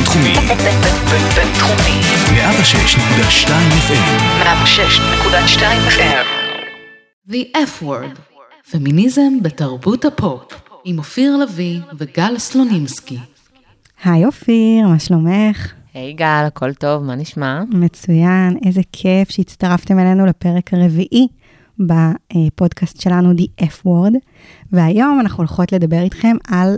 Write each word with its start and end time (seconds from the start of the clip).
בינתחומי. 0.00 0.34
בינתחומי. 1.36 2.00
106.2 2.30 3.48
FM. 3.88 4.22
106.2 4.42 5.62
FM. 5.88 6.26
The 7.28 7.56
F 7.56 7.82
word, 7.82 8.18
פמיניזם 8.70 9.42
בתרבות 9.42 10.04
הפופ, 10.04 10.52
עם 10.84 10.98
אופיר 10.98 11.36
לביא 11.36 11.80
וגל 11.98 12.38
סלונימסקי. 12.38 13.18
היי 14.04 14.24
אופיר, 14.24 14.88
מה 14.88 14.98
שלומך? 14.98 15.72
היי 15.94 16.12
גל, 16.12 16.44
הכל 16.46 16.74
טוב, 16.74 17.04
מה 17.04 17.14
נשמע? 17.14 17.62
מצוין, 17.70 18.56
איזה 18.66 18.80
כיף 18.92 19.30
שהצטרפתם 19.30 19.98
אלינו 19.98 20.26
לפרק 20.26 20.74
הרביעי 20.74 21.26
בפודקאסט 21.78 23.00
שלנו, 23.00 23.32
The 23.32 23.64
F 23.64 23.86
word, 23.86 24.14
והיום 24.72 25.20
אנחנו 25.20 25.38
הולכות 25.38 25.72
לדבר 25.72 26.00
איתכם 26.00 26.36
על 26.48 26.76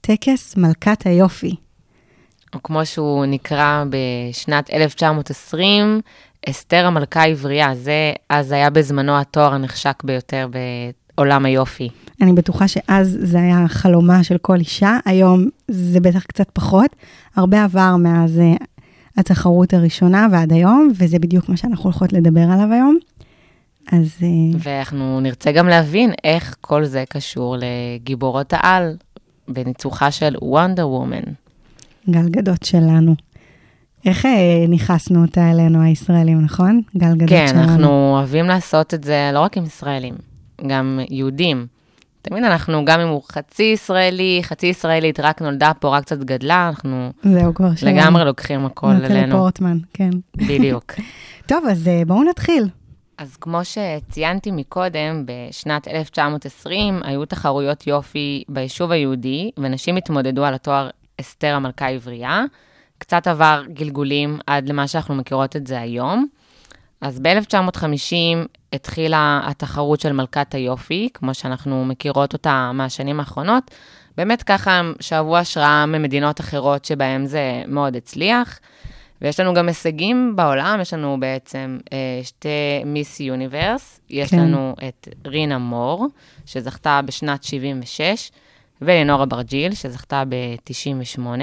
טקס 0.00 0.56
מלכת 0.56 1.06
היופי. 1.06 1.54
או 2.54 2.62
כמו 2.62 2.86
שהוא 2.86 3.26
נקרא 3.26 3.84
בשנת 3.90 4.70
1920, 4.72 6.00
אסתר 6.48 6.86
המלכה 6.86 7.22
העברייה. 7.22 7.74
זה 7.74 8.12
אז 8.28 8.52
היה 8.52 8.70
בזמנו 8.70 9.18
התואר 9.18 9.54
הנחשק 9.54 10.02
ביותר 10.04 10.48
בעולם 11.16 11.44
היופי. 11.44 11.88
אני 12.20 12.32
בטוחה 12.32 12.68
שאז 12.68 13.18
זה 13.22 13.38
היה 13.38 13.68
חלומה 13.68 14.24
של 14.24 14.38
כל 14.38 14.56
אישה, 14.56 14.98
היום 15.04 15.48
זה 15.68 16.00
בטח 16.00 16.24
קצת 16.24 16.50
פחות. 16.52 16.96
הרבה 17.36 17.64
עבר 17.64 17.96
מאז 17.96 18.38
אה, 18.38 18.54
התחרות 19.16 19.74
הראשונה 19.74 20.26
ועד 20.32 20.52
היום, 20.52 20.92
וזה 20.98 21.18
בדיוק 21.18 21.48
מה 21.48 21.56
שאנחנו 21.56 21.84
הולכות 21.84 22.12
לדבר 22.12 22.40
עליו 22.40 22.72
היום. 22.72 22.98
אז 23.92 24.16
אה, 24.22 24.28
ואנחנו 24.58 25.20
נרצה 25.20 25.52
גם 25.52 25.68
להבין 25.68 26.12
איך 26.24 26.56
כל 26.60 26.84
זה 26.84 27.04
קשור 27.08 27.56
לגיבורות 27.58 28.52
העל 28.52 28.96
בניצוחה 29.48 30.10
של 30.10 30.34
וונדר 30.42 30.88
וומן. 30.88 31.22
גלגדות 32.10 32.62
שלנו. 32.62 33.14
איך 34.04 34.26
אה, 34.26 34.64
ניכסנו 34.68 35.22
אותה 35.22 35.50
אלינו 35.50 35.82
הישראלים, 35.82 36.40
נכון? 36.40 36.80
גלגדות 36.96 37.28
כן, 37.28 37.46
שלנו. 37.48 37.62
אנחנו 37.62 38.12
אוהבים 38.12 38.46
לעשות 38.46 38.94
את 38.94 39.04
זה 39.04 39.30
לא 39.34 39.40
רק 39.40 39.56
עם 39.56 39.64
ישראלים, 39.64 40.14
גם 40.66 41.00
יהודים. 41.10 41.66
תמיד 42.22 42.44
אנחנו, 42.44 42.84
גם 42.84 43.00
אם 43.00 43.08
הוא 43.08 43.22
חצי 43.32 43.62
ישראלי, 43.62 44.40
חצי 44.42 44.66
ישראלית, 44.66 45.20
רק 45.20 45.42
נולדה 45.42 45.72
פה, 45.80 45.96
רק 45.96 46.04
קצת 46.04 46.18
גדלה, 46.18 46.68
אנחנו 46.68 47.12
זהו, 47.22 47.54
כבר. 47.54 47.68
לגמרי 47.82 48.24
לוקחים 48.24 48.66
הכל 48.66 48.92
נטלי 48.92 49.18
אלינו. 49.18 49.36
פורטמן, 49.36 49.78
כן. 49.94 50.10
בדיוק. 50.36 50.92
טוב, 51.48 51.64
אז 51.70 51.88
אה, 51.88 52.02
בואו 52.06 52.22
נתחיל. 52.22 52.68
אז 53.18 53.36
כמו 53.36 53.60
שציינתי 53.64 54.50
מקודם, 54.50 55.24
בשנת 55.26 55.88
1920 55.88 57.00
היו 57.04 57.24
תחרויות 57.24 57.86
יופי 57.86 58.44
ביישוב 58.48 58.90
היהודי, 58.90 59.50
ונשים 59.58 59.96
התמודדו 59.96 60.44
על 60.44 60.54
התואר 60.54 60.90
אסתר 61.20 61.54
המלכה 61.54 61.86
העברייה. 61.86 62.44
קצת 62.98 63.26
עבר 63.26 63.62
גלגולים 63.68 64.38
עד 64.46 64.68
למה 64.68 64.88
שאנחנו 64.88 65.14
מכירות 65.14 65.56
את 65.56 65.66
זה 65.66 65.80
היום. 65.80 66.26
אז 67.00 67.20
ב-1950 67.20 68.46
התחילה 68.72 69.40
התחרות 69.44 70.00
של 70.00 70.12
מלכת 70.12 70.54
היופי, 70.54 71.08
כמו 71.14 71.34
שאנחנו 71.34 71.84
מכירות 71.84 72.32
אותה 72.32 72.70
מהשנים 72.74 73.20
האחרונות. 73.20 73.70
באמת 74.16 74.42
ככה 74.42 74.72
הם 74.72 74.94
שאבו 75.00 75.36
השראה 75.36 75.86
ממדינות 75.86 76.40
אחרות 76.40 76.84
שבהן 76.84 77.26
זה 77.26 77.62
מאוד 77.66 77.96
הצליח. 77.96 78.60
ויש 79.22 79.40
לנו 79.40 79.54
גם 79.54 79.68
הישגים 79.68 80.36
בעולם, 80.36 80.78
יש 80.80 80.94
לנו 80.94 81.16
בעצם 81.20 81.78
אה, 81.92 82.20
שתי 82.22 82.48
מיס 82.86 83.20
יוניברס, 83.20 84.00
יש 84.10 84.30
כן. 84.30 84.38
לנו 84.38 84.74
את 84.88 85.08
רינה 85.26 85.58
מור, 85.58 86.06
שזכתה 86.46 87.00
בשנת 87.04 87.44
76, 87.44 88.30
ולנורה 88.84 89.26
ברג'יל, 89.26 89.74
שזכתה 89.74 90.22
ב-98. 90.28 91.40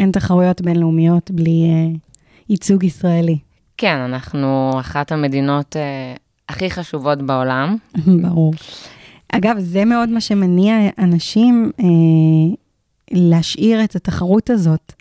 אין 0.00 0.12
תחרויות 0.12 0.60
בינלאומיות 0.60 1.30
בלי 1.30 1.70
אה, 1.70 1.98
ייצוג 2.48 2.84
ישראלי. 2.84 3.38
כן, 3.76 3.96
אנחנו 3.96 4.72
אחת 4.80 5.12
המדינות 5.12 5.76
אה, 5.76 6.14
הכי 6.48 6.70
חשובות 6.70 7.22
בעולם. 7.22 7.76
ברור. 8.22 8.52
אגב, 9.32 9.56
זה 9.58 9.84
מאוד 9.84 10.08
מה 10.08 10.20
שמניע 10.20 10.74
אנשים 10.98 11.70
אה, 11.80 12.54
להשאיר 13.10 13.84
את 13.84 13.96
התחרות 13.96 14.50
הזאת. 14.50 14.92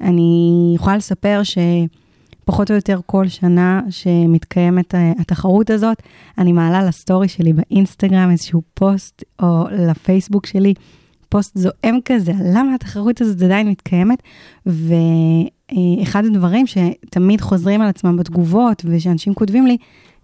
אני 0.00 0.72
יכולה 0.76 0.96
לספר 0.96 1.40
שפחות 1.44 2.70
או 2.70 2.76
יותר 2.76 3.00
כל 3.06 3.28
שנה 3.28 3.80
שמתקיימת 3.90 4.94
אה, 4.94 5.12
התחרות 5.18 5.70
הזאת, 5.70 6.02
אני 6.38 6.52
מעלה 6.52 6.82
לסטורי 6.82 7.28
שלי 7.28 7.52
באינסטגרם 7.52 8.30
איזשהו 8.30 8.62
פוסט, 8.74 9.22
או 9.42 9.64
לפייסבוק 9.70 10.46
שלי, 10.46 10.74
פוסט 11.34 11.58
זועם 11.58 11.98
כזה, 12.04 12.32
למה 12.54 12.74
התחרות 12.74 13.20
הזאת 13.20 13.42
עדיין 13.42 13.68
מתקיימת, 13.68 14.22
ואחד 14.66 16.24
הדברים 16.24 16.66
שתמיד 16.66 17.40
חוזרים 17.40 17.82
על 17.82 17.88
עצמם 17.88 18.16
בתגובות, 18.16 18.82
ושאנשים 18.84 19.34
כותבים 19.34 19.66
לי, 19.66 19.76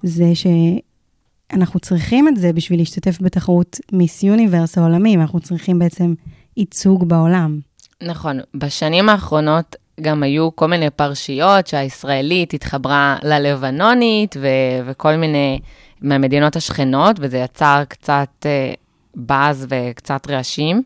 זה 0.02 0.24
שאנחנו 0.34 1.80
צריכים 1.80 2.28
את 2.28 2.36
זה 2.36 2.52
בשביל 2.52 2.78
להשתתף 2.78 3.18
בתחרות 3.20 3.80
מיס 3.92 4.22
יוניברס 4.22 4.78
העולמי, 4.78 5.16
ואנחנו 5.16 5.40
צריכים 5.40 5.78
בעצם 5.78 6.14
ייצוג 6.56 7.08
בעולם. 7.08 7.60
נכון, 8.02 8.40
בשנים 8.54 9.08
האחרונות 9.08 9.76
גם 10.00 10.22
היו 10.22 10.56
כל 10.56 10.66
מיני 10.66 10.90
פרשיות 10.90 11.66
שהישראלית 11.66 12.54
התחברה 12.54 13.16
ללבנונית 13.22 14.36
ו- 14.40 14.86
וכל 14.90 15.16
מיני 15.16 15.60
מהמדינות 16.00 16.56
השכנות, 16.56 17.16
וזה 17.20 17.38
יצר 17.38 17.82
קצת 17.88 18.46
אה, 18.46 18.72
באז 19.14 19.66
וקצת 19.70 20.30
רעשים, 20.30 20.82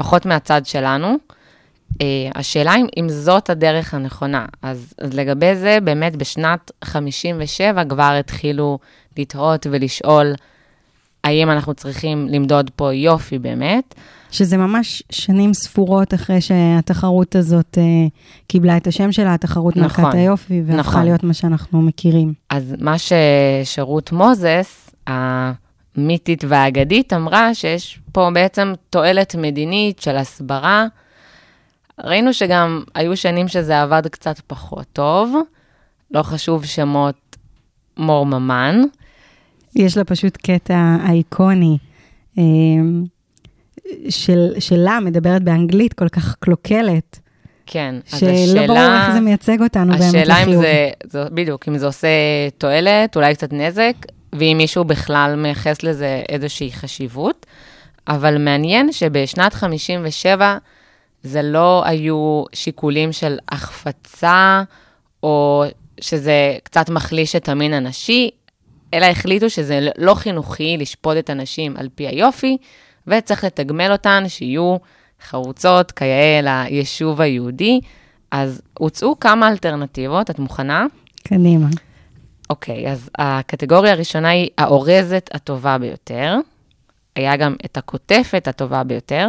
פחות 0.00 0.26
מהצד 0.26 0.66
שלנו. 0.66 1.16
אה, 2.00 2.06
השאלה 2.34 2.76
אם, 2.76 2.86
אם 2.96 3.08
זאת 3.08 3.50
הדרך 3.50 3.94
הנכונה. 3.94 4.46
אז, 4.62 4.94
אז 4.98 5.14
לגבי 5.14 5.56
זה, 5.56 5.78
באמת 5.84 6.16
בשנת 6.16 6.70
57 6.84 7.84
כבר 7.84 8.16
התחילו 8.20 8.78
לתהות 9.18 9.66
ולשאול 9.70 10.34
האם 11.24 11.50
אנחנו 11.50 11.74
צריכים 11.74 12.28
למדוד 12.30 12.70
פה 12.76 12.92
יופי 12.92 13.38
באמת. 13.38 13.94
שזה 14.30 14.56
ממש 14.56 15.02
שנים 15.12 15.54
ספורות 15.54 16.14
אחרי 16.14 16.40
שהתחרות 16.40 17.36
הזאת 17.36 17.78
אה, 17.78 17.82
קיבלה 18.46 18.76
את 18.76 18.86
השם 18.86 19.12
שלה, 19.12 19.34
התחרות 19.34 19.76
נכון, 19.76 20.04
מלכת 20.04 20.18
היופי, 20.18 20.62
והפכה 20.66 20.90
נכון. 20.90 21.04
להיות 21.04 21.22
מה 21.24 21.34
שאנחנו 21.34 21.82
מכירים. 21.82 22.32
אז 22.50 22.74
מה 22.78 22.94
ששירות 22.98 24.12
מוזס, 24.12 24.90
המיתית 26.00 26.44
והאגדית, 26.48 27.12
אמרה 27.12 27.54
שיש 27.54 27.98
פה 28.12 28.30
בעצם 28.34 28.72
תועלת 28.90 29.34
מדינית 29.34 29.98
של 29.98 30.16
הסברה. 30.16 30.86
ראינו 32.04 32.32
שגם 32.32 32.82
היו 32.94 33.16
שנים 33.16 33.48
שזה 33.48 33.82
עבד 33.82 34.06
קצת 34.06 34.40
פחות 34.46 34.86
טוב, 34.92 35.34
לא 36.10 36.22
חשוב 36.22 36.64
שמות 36.64 37.36
מור 37.96 38.26
ממן. 38.26 38.80
יש 39.76 39.96
לה 39.96 40.04
פשוט 40.04 40.36
קטע 40.36 40.96
אייקוני 41.08 41.78
אה, 42.38 42.44
של, 44.08 44.52
שלה, 44.58 44.98
מדברת 45.00 45.42
באנגלית 45.42 45.92
כל 45.92 46.08
כך 46.08 46.34
קלוקלת, 46.40 47.20
כן, 47.72 47.94
אז 48.12 48.18
שלא 48.20 48.30
השאלה... 48.30 48.66
ברור 48.66 48.96
איך 48.96 49.12
זה 49.12 49.20
מייצג 49.20 49.62
אותנו 49.62 49.92
באמת 49.92 50.02
השאלה 50.02 50.36
אם 50.36 50.42
לחיוב. 50.42 50.62
זה, 50.62 50.90
זה, 51.04 51.24
בדיוק, 51.24 51.68
אם 51.68 51.78
זה 51.78 51.86
עושה 51.86 52.08
תועלת, 52.58 53.16
אולי 53.16 53.34
קצת 53.34 53.52
נזק, 53.52 53.94
ואם 54.32 54.54
מישהו 54.58 54.84
בכלל 54.84 55.34
מייחס 55.36 55.82
לזה 55.82 56.22
איזושהי 56.28 56.72
חשיבות. 56.72 57.46
אבל 58.08 58.38
מעניין 58.38 58.92
שבשנת 58.92 59.54
57 59.54 60.58
זה 61.22 61.42
לא 61.42 61.82
היו 61.86 62.44
שיקולים 62.52 63.12
של 63.12 63.38
החפצה, 63.48 64.62
או 65.22 65.64
שזה 66.00 66.56
קצת 66.62 66.90
מחליש 66.90 67.36
את 67.36 67.48
המין 67.48 67.72
הנשי, 67.72 68.30
אלא 68.94 69.06
החליטו 69.06 69.50
שזה 69.50 69.88
לא 69.98 70.14
חינוכי 70.14 70.76
לשפוט 70.76 71.16
את 71.18 71.30
הנשים 71.30 71.76
על 71.76 71.88
פי 71.94 72.06
היופי, 72.06 72.56
וצריך 73.06 73.44
לתגמל 73.44 73.92
אותן 73.92 74.24
שיהיו 74.28 74.76
חרוצות 75.28 75.92
כיאה 75.92 76.40
ליישוב 76.42 77.20
היהודי. 77.20 77.80
אז 78.30 78.62
הוצאו 78.78 79.20
כמה 79.20 79.48
אלטרנטיבות, 79.48 80.30
את 80.30 80.38
מוכנה? 80.38 80.86
קדימה. 81.24 81.66
אוקיי, 82.50 82.90
אז 82.90 83.10
הקטגוריה 83.18 83.92
הראשונה 83.92 84.28
היא 84.28 84.48
האורזת 84.58 85.30
הטובה 85.34 85.78
ביותר. 85.78 86.36
היה 87.16 87.36
גם 87.36 87.54
את 87.64 87.76
הקוטפת 87.76 88.48
הטובה 88.48 88.84
ביותר. 88.84 89.28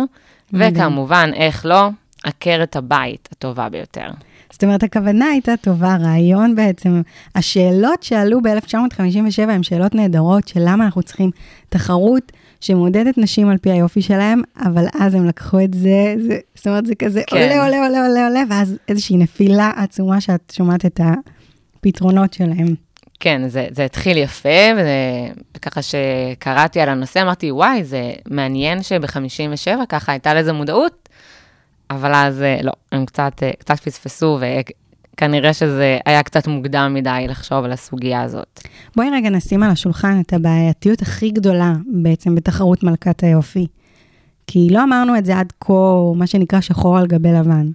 וכמובן, 0.54 1.32
איך 1.36 1.66
לא, 1.66 1.90
עקרת 2.24 2.76
הבית 2.76 3.30
הטובה 3.32 3.70
ביותר. 3.70 4.08
זאת 4.52 4.64
אומרת, 4.64 4.84
הכוונה 4.84 5.26
הייתה 5.26 5.58
טובה, 5.58 5.94
הרעיון 5.94 6.56
בעצם, 6.56 7.02
השאלות 7.36 8.04
שעלו 8.04 8.42
ב-1957 8.42 9.42
הן 9.42 9.64
שאלות 9.64 9.96
נהדרות 9.96 10.48
של 10.48 10.60
למה 10.64 10.86
אנחנו 10.86 11.04
צריכים 11.04 11.32
תחרות 11.70 12.32
שמעודדת 12.62 13.18
נשים 13.18 13.50
על 13.50 13.58
פי 13.58 13.72
היופי 13.72 14.02
שלהם, 14.02 14.42
אבל 14.66 14.86
אז 15.00 15.14
הם 15.14 15.26
לקחו 15.26 15.60
את 15.60 15.74
זה, 15.74 16.16
זה 16.18 16.40
זאת 16.56 16.68
אומרת, 16.68 16.86
זה 16.86 16.96
כזה 16.96 17.22
כן. 17.28 17.38
עולה, 17.38 17.64
עולה, 17.66 17.86
עולה, 17.86 18.08
עולה, 18.08 18.28
עולה, 18.28 18.44
ואז 18.50 18.78
איזושהי 18.88 19.18
נפילה 19.18 19.72
עצומה 19.76 20.22
שאת 20.22 20.54
שומעת 20.56 20.86
את 20.86 21.00
הפתרונות 21.04 22.34
שלהם. 22.34 22.76
כן, 23.22 23.42
זה, 23.48 23.68
זה 23.72 23.86
התחיל 23.86 24.18
יפה, 24.18 24.50
וככה 25.56 25.82
שקראתי 25.82 26.80
על 26.80 26.90
הנושא, 26.90 27.22
אמרתי, 27.22 27.52
וואי, 27.52 27.84
זה 27.84 28.12
מעניין 28.30 28.84
שב-57 28.84 29.86
ככה 29.90 30.12
הייתה 30.12 30.34
לזה 30.34 30.54
מודעות, 30.54 31.10
אבל 31.90 32.14
אז 32.14 32.42
אה, 32.42 32.60
לא, 32.64 32.72
הם 32.92 33.06
קצת, 33.06 33.44
אה, 33.44 33.52
קצת 33.60 33.80
פספסו, 33.80 34.40
וכנראה 35.14 35.54
שזה 35.54 35.98
היה 36.06 36.24
קצת 36.24 36.48
מוקדם 36.48 36.94
מדי 36.94 37.26
לחשוב 37.30 37.66
על 37.66 37.72
הסוגיה 37.72 38.22
הזאת. 38.22 38.62
בואי 38.96 39.10
רגע 39.10 39.30
נשים 39.30 39.64
על 39.64 39.72
השולחן 39.72 40.22
את 40.22 40.34
הבעייתיות 40.34 41.02
הכי 41.02 41.32
גדולה 41.32 41.74
בעצם 41.88 42.36
בתחרות 42.36 42.84
מלכת 42.84 43.24
היופי. 43.24 43.68
כי 44.48 44.68
לא 44.72 44.84
אמרנו 44.84 45.18
את 45.18 45.26
זה 45.26 45.40
עד 45.40 45.54
כה, 45.60 45.74
מה 46.16 46.28
שנקרא 46.28 46.62
שחור 46.62 46.98
על 46.98 47.08
גבי 47.08 47.32
לבן. 47.32 47.72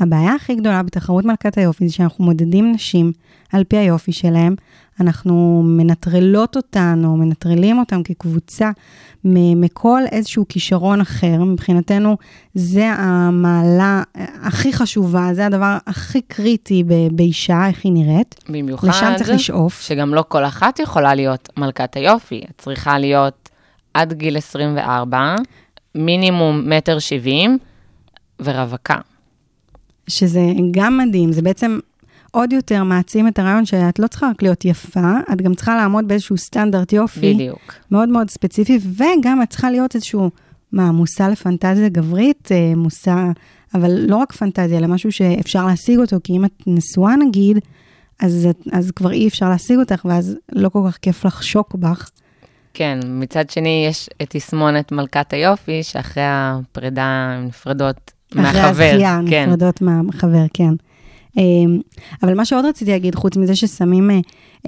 הבעיה 0.00 0.34
הכי 0.34 0.54
גדולה 0.54 0.82
בתחרות 0.82 1.24
מלכת 1.24 1.58
היופי 1.58 1.88
זה 1.88 1.94
שאנחנו 1.94 2.24
מודדים 2.24 2.72
נשים 2.72 3.12
על 3.52 3.64
פי 3.64 3.76
היופי 3.76 4.12
שלהם, 4.12 4.54
אנחנו 5.00 5.62
מנטרלות 5.64 6.56
אותן 6.56 7.02
או 7.04 7.16
מנטרלים 7.16 7.78
אותן 7.78 8.02
כקבוצה 8.02 8.70
מכל 9.24 10.02
איזשהו 10.12 10.44
כישרון 10.48 11.00
אחר. 11.00 11.44
מבחינתנו 11.44 12.16
זה 12.54 12.92
המעלה 12.92 14.02
הכי 14.42 14.72
חשובה, 14.72 15.28
זה 15.32 15.46
הדבר 15.46 15.78
הכי 15.86 16.20
קריטי 16.22 16.84
ב- 16.84 17.08
באישה, 17.12 17.66
איך 17.66 17.84
היא 17.84 17.92
נראית. 17.92 18.34
במיוחד, 18.48 18.88
לשם 18.88 19.12
צריך 19.16 19.30
לשאוף. 19.30 19.80
שגם 19.80 20.14
לא 20.14 20.24
כל 20.28 20.44
אחת 20.44 20.78
יכולה 20.78 21.14
להיות 21.14 21.48
מלכת 21.56 21.96
היופי, 21.96 22.42
את 22.50 22.58
צריכה 22.58 22.98
להיות 22.98 23.48
עד 23.94 24.12
גיל 24.12 24.36
24, 24.36 25.36
מינימום 25.94 26.70
מטר 26.70 26.98
שבעים 26.98 27.58
ורווקה. 28.40 28.98
שזה 30.08 30.40
גם 30.70 30.98
מדהים, 30.98 31.32
זה 31.32 31.42
בעצם 31.42 31.78
עוד 32.30 32.52
יותר 32.52 32.84
מעצים 32.84 33.28
את 33.28 33.38
הרעיון 33.38 33.66
שאת 33.66 33.98
לא 33.98 34.06
צריכה 34.06 34.28
רק 34.30 34.42
להיות 34.42 34.64
יפה, 34.64 35.12
את 35.32 35.42
גם 35.42 35.54
צריכה 35.54 35.76
לעמוד 35.76 36.08
באיזשהו 36.08 36.36
סטנדרט 36.36 36.92
יופי. 36.92 37.34
בדיוק. 37.34 37.74
מאוד 37.90 38.08
מאוד 38.08 38.30
ספציפי, 38.30 38.78
וגם 38.96 39.42
את 39.42 39.50
צריכה 39.50 39.70
להיות 39.70 39.94
איזשהו, 39.94 40.30
מה, 40.72 40.92
מושא 40.92 41.22
לפנטזיה 41.22 41.88
גברית, 41.88 42.48
אה, 42.52 42.72
מושא, 42.76 43.14
אבל 43.74 43.90
לא 44.08 44.16
רק 44.16 44.32
פנטזיה, 44.32 44.78
אלא 44.78 44.86
משהו 44.86 45.12
שאפשר 45.12 45.66
להשיג 45.66 45.98
אותו, 45.98 46.16
כי 46.24 46.32
אם 46.32 46.44
את 46.44 46.62
נשואה 46.66 47.16
נגיד, 47.16 47.58
אז, 48.20 48.48
אז 48.72 48.90
כבר 48.90 49.12
אי 49.12 49.28
אפשר 49.28 49.48
להשיג 49.48 49.78
אותך, 49.78 50.04
ואז 50.04 50.36
לא 50.52 50.68
כל 50.68 50.80
כך 50.88 50.96
כיף 50.96 51.24
לחשוק 51.24 51.74
בך. 51.74 52.10
כן, 52.74 52.98
מצד 53.04 53.50
שני 53.50 53.84
יש 53.88 54.08
את 54.22 54.30
תסמונת 54.30 54.92
מלכת 54.92 55.32
היופי, 55.32 55.82
שאחרי 55.82 56.22
הפרידה 56.26 57.02
הן 57.02 57.46
נפרדות 57.46 58.10
מהחבר. 58.34 58.70
אחרי 58.70 58.90
הזכייה, 58.90 59.20
כן, 59.28 59.46
נפרדות 59.46 59.82
מהחבר, 59.82 60.44
כן. 60.54 60.74
אמ, 61.36 61.80
אבל 62.22 62.34
מה 62.34 62.44
שעוד 62.44 62.64
רציתי 62.64 62.90
להגיד, 62.90 63.14
חוץ 63.14 63.36
מזה 63.36 63.56
ששמים 63.56 64.10
אה, 64.10 64.16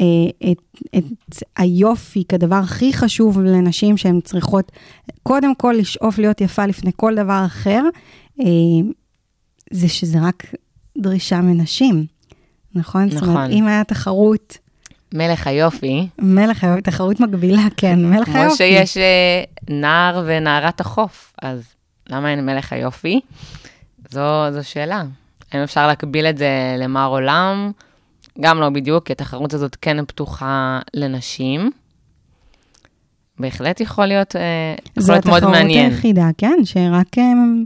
אה, 0.01 0.51
את, 0.53 0.59
את 0.99 1.43
היופי 1.57 2.25
כדבר 2.29 2.57
הכי 2.57 2.93
חשוב 2.93 3.41
לנשים 3.41 3.97
שהן 3.97 4.21
צריכות 4.21 4.73
קודם 5.23 5.55
כל 5.55 5.75
לשאוף 5.79 6.19
להיות 6.19 6.41
יפה 6.41 6.67
לפני 6.67 6.91
כל 6.97 7.15
דבר 7.15 7.43
אחר, 7.47 7.83
אה, 8.41 8.47
זה 9.71 9.89
שזה 9.89 10.19
רק 10.23 10.55
דרישה 10.99 11.41
מנשים, 11.41 12.07
נכון? 12.75 13.11
זאת 13.11 13.23
אומרת, 13.23 13.37
נכון. 13.37 13.51
אם 13.51 13.67
היה 13.67 13.85
תחרות, 13.85 14.59
מלך 15.15 15.47
היופי, 15.47 16.09
מלך 16.19 16.65
היופי, 16.65 16.83
תחרות 16.83 17.21
מקבילה, 17.21 17.63
כן, 17.77 18.05
מלך 18.05 18.29
היופי. 18.29 18.49
כמו 18.49 18.57
שיש 18.57 18.97
נער 19.71 20.25
ונערת 20.27 20.81
החוף, 20.81 21.35
אז 21.43 21.63
למה 22.09 22.31
אין 22.31 22.47
מלך 22.47 22.73
היופי? 22.73 23.21
זו, 24.11 24.53
זו 24.53 24.69
שאלה. 24.69 25.03
האם 25.53 25.63
אפשר 25.63 25.87
להקביל 25.87 26.27
את 26.27 26.39
זה 26.39 26.77
למר 26.79 27.07
עולם? 27.07 27.73
גם 28.41 28.61
לא 28.61 28.71
בדיוק, 28.71 29.07
כי 29.07 29.13
התחרות 29.13 29.55
הזאת 29.55 29.77
כן 29.81 30.05
פתוחה 30.05 30.81
לנשים. 30.95 31.71
בהחלט 33.39 33.81
יכול 33.81 34.07
להיות, 34.07 34.37
אה, 34.37 34.75
יכול 34.91 35.03
זו 35.03 35.13
להיות 35.13 35.27
מאוד 35.27 35.37
התחרות 35.37 35.55
מעניין. 35.55 35.91
היחידה, 35.91 36.29
כן, 36.39 36.57
שרק 36.65 37.19
אמ, 37.19 37.65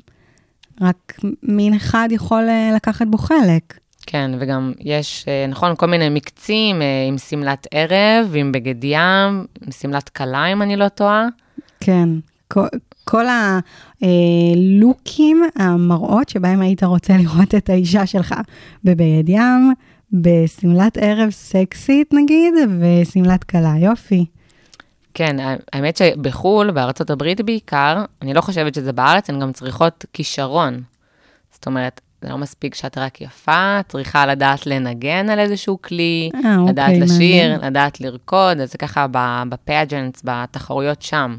רק 0.81 1.19
מין 1.43 1.75
אחד 1.75 2.09
יכול 2.11 2.49
אה, 2.49 2.71
לקחת 2.77 3.07
בו 3.07 3.19
חלק. 3.19 3.79
כן, 4.07 4.31
וגם 4.41 4.73
יש, 4.81 5.25
אה, 5.29 5.47
נכון, 5.47 5.77
כל 5.77 5.87
מיני 5.87 6.09
מקצים 6.09 6.83
אה, 6.83 7.05
עם 7.09 7.19
שמלת 7.19 7.67
ערב, 7.71 8.33
עם 8.35 8.53
בגד 8.53 8.85
ים, 8.85 9.47
עם 9.63 9.73
שמלת 9.81 10.09
כלה, 10.09 10.47
אם 10.47 10.63
אני 10.63 10.77
לא 10.77 10.89
טועה. 10.89 11.27
כן, 11.81 12.09
כל, 12.49 12.67
כל 13.05 13.25
הלוקים, 14.01 15.43
המראות 15.57 16.29
שבהם 16.29 16.61
היית 16.61 16.85
רוצה 16.85 17.17
לראות 17.17 17.55
את 17.55 17.71
האישה 17.71 18.07
שלך 18.07 18.35
בבגד 18.85 19.29
ים, 19.29 19.73
בשמלת 20.13 20.99
ערב 21.01 21.31
סקסית 21.31 22.13
נגיד, 22.13 22.55
ושמלת 22.81 23.45
כלה, 23.45 23.75
יופי. 23.79 24.27
כן, 25.15 25.37
האמת 25.73 25.97
שבחו"ל, 25.97 26.71
בארצות 26.71 27.11
הברית 27.11 27.41
בעיקר, 27.41 28.05
אני 28.23 28.35
לא 28.35 28.41
חושבת 28.41 28.75
שזה 28.75 28.93
בארץ, 28.93 29.31
הן 29.31 29.41
גם 29.41 29.53
צריכות 29.53 30.05
כישרון. 30.13 30.83
זאת 31.53 31.67
אומרת, 31.67 32.01
זה 32.23 32.29
לא 32.29 32.39
מספיק 32.39 32.75
שאת 32.75 32.99
רק 32.99 33.21
יפה, 33.21 33.79
צריכה 33.89 34.27
לדעת 34.27 34.67
לנגן 34.67 35.31
על 35.31 35.39
איזשהו 35.39 35.83
כלי, 35.83 36.31
אה, 36.35 36.57
אוקיי, 36.57 36.73
לדעת 36.73 36.93
לשיר, 37.01 37.51
מעניין. 37.51 37.61
לדעת 37.61 38.01
לרקוד, 38.01 38.61
אז 38.61 38.73
זה 38.73 38.79
ככה 38.79 39.07
ב 39.49 39.56
pageants, 39.56 40.23
בתחרויות 40.25 41.03
שם. 41.03 41.37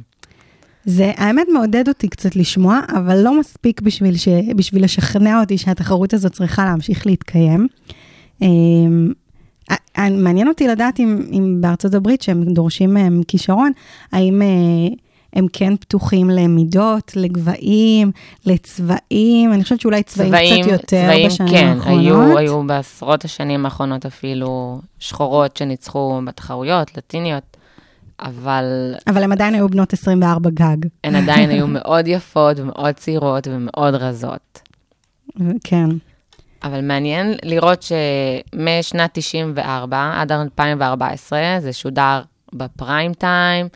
זה 0.90 1.12
האמת 1.18 1.48
מעודד 1.54 1.88
אותי 1.88 2.08
קצת 2.08 2.36
לשמוע, 2.36 2.80
אבל 2.98 3.18
לא 3.18 3.40
מספיק 3.40 3.82
בשביל, 3.82 4.18
ש... 4.18 4.28
בשביל 4.56 4.84
לשכנע 4.84 5.40
אותי 5.40 5.58
שהתחרות 5.58 6.14
הזאת 6.14 6.32
צריכה 6.32 6.66
להמשיך 6.66 7.08
להתקיים. 7.08 7.68
אמ, 8.42 9.12
מעניין 9.98 10.48
אותי 10.48 10.68
לדעת 10.68 11.00
אם, 11.00 11.22
אם 11.32 11.58
בארצות 11.62 11.94
הברית, 11.94 12.22
שהם 12.22 12.44
דורשים 12.44 12.94
מהם 12.94 13.22
כישרון, 13.28 13.72
האם 14.12 14.42
אה, 14.42 14.48
הם 15.34 15.46
כן 15.54 15.78
פתוחים 15.78 16.30
למידות, 16.30 17.12
לגבהים, 17.16 18.12
לצבעים, 18.46 19.54
אני 19.54 19.64
חושבת 19.64 19.82
שאולי 19.82 20.04
צבעים, 20.04 20.64
קצת 20.64 20.72
יותר 20.72 20.86
צבעים, 20.86 21.28
בשנים 21.28 21.50
כן, 21.54 21.68
האחרונות. 21.68 21.98
היו, 21.98 22.38
היו 22.38 22.64
בעשרות 22.68 23.26
השנים 23.26 23.66
האחרונות 23.66 24.06
אפילו 24.06 24.82
שחורות 25.00 25.58
שניצחו 25.58 26.22
בתחרויות, 26.26 26.98
לטיניות, 26.98 27.57
אבל 28.20 28.94
אבל 29.08 29.24
הם 29.24 29.32
עדיין 29.32 29.54
היו 29.54 29.70
בנות 29.70 29.94
24 29.94 30.50
גג. 30.50 30.78
הן 31.04 31.16
עדיין 31.16 31.50
היו 31.50 31.68
מאוד 31.78 32.08
יפות 32.08 32.60
ומאוד 32.60 32.96
צעירות 32.96 33.48
ומאוד 33.52 33.96
רזות. 33.96 34.62
כן. 35.64 35.90
אבל 36.64 36.82
מעניין 36.82 37.34
לראות 37.44 37.84
שמשנת 37.84 39.10
94 39.14 40.14
עד 40.16 40.32
2014 40.32 41.40
זה 41.60 41.74
שודר 41.74 42.22
בפריים 42.54 43.14
טיים, 43.14 43.68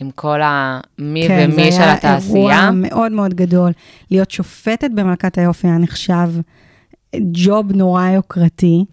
עם 0.00 0.10
כל 0.10 0.40
המי 0.42 1.28
כן, 1.28 1.48
ומי 1.52 1.64
של 1.64 1.70
זה 1.70 1.82
היה 1.82 1.92
התעשייה. 1.92 2.36
אירוע 2.36 2.70
מאוד 2.74 3.12
מאוד 3.12 3.34
גדול. 3.34 3.72
להיות 4.10 4.30
שופטת 4.30 4.90
במלכת 4.94 5.38
היופי 5.38 5.66
היה 5.66 5.78
נחשב 5.78 6.28
ג'וב 7.16 7.72
נורא 7.72 8.08
יוקרתי. 8.08 8.84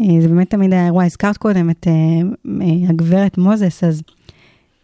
אה, 0.00 0.20
זה 0.20 0.28
באמת 0.28 0.50
תמיד 0.50 0.72
היה 0.72 0.84
אירוע, 0.84 1.04
הזכרת 1.04 1.36
קודם 1.36 1.70
את 1.70 1.86
אה, 1.86 1.92
אה, 2.60 2.88
הגברת 2.88 3.38
מוזס, 3.38 3.84
אז 3.84 4.02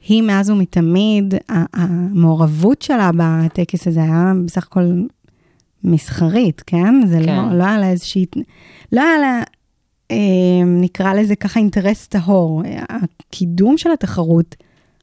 היא 0.08 0.22
מאז 0.22 0.50
ומתמיד, 0.50 1.34
המעורבות 1.48 2.82
שלה 2.82 3.10
בטקס 3.16 3.86
הזה 3.88 4.02
היה 4.02 4.32
בסך 4.44 4.66
הכל 4.66 5.02
מסחרית, 5.84 6.62
כן? 6.66 7.06
זה 7.06 7.18
כן. 7.24 7.36
לא, 7.36 7.58
לא 7.58 7.64
היה 7.64 7.78
לה 7.78 7.90
איזושהי, 7.90 8.26
לא 8.92 9.00
היה 9.00 9.18
לה, 9.18 9.42
אה, 10.10 10.16
נקרא 10.66 11.14
לזה 11.14 11.36
ככה 11.36 11.60
אינטרס 11.60 12.06
טהור. 12.06 12.62
הקידום 12.88 13.78
של 13.78 13.90
התחרות 13.90 14.56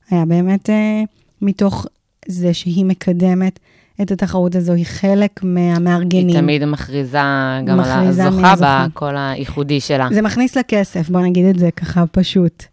היה 0.10 0.26
באמת 0.26 0.70
אה, 0.70 1.04
מתוך 1.42 1.86
זה 2.28 2.54
שהיא 2.54 2.86
מקדמת 2.86 3.60
את 4.02 4.12
התחרות 4.12 4.56
הזו, 4.56 4.74
היא 4.74 4.86
חלק 4.86 5.40
מהמארגנים. 5.44 6.28
היא 6.28 6.36
תמיד 6.36 6.66
מכריזה 6.66 7.18
גם 7.66 7.80
על 7.80 7.80
מכריזה 7.80 8.30
מי 8.30 8.48
הזוכה. 8.48 8.88
בקול 8.90 9.18
הייחודי 9.18 9.80
שלה. 9.80 10.08
זה 10.14 10.22
מכניס 10.22 10.56
לה 10.56 10.64
כסף, 10.64 11.10
בוא 11.10 11.22
נגיד 11.22 11.46
את 11.46 11.60
זה 11.60 11.72
ככה 11.72 12.06
פשוט. 12.12 12.64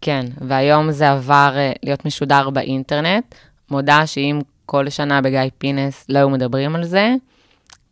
כן, 0.00 0.26
והיום 0.40 0.92
זה 0.92 1.10
עבר 1.10 1.52
אה, 1.56 1.72
להיות 1.82 2.04
משודר 2.04 2.50
באינטרנט. 2.50 3.34
מודה 3.70 4.06
שאם 4.06 4.40
כל 4.66 4.90
שנה 4.90 5.20
בגיא 5.20 5.40
פינס 5.58 6.04
לא 6.08 6.18
היו 6.18 6.30
מדברים 6.30 6.76
על 6.76 6.84
זה, 6.84 7.14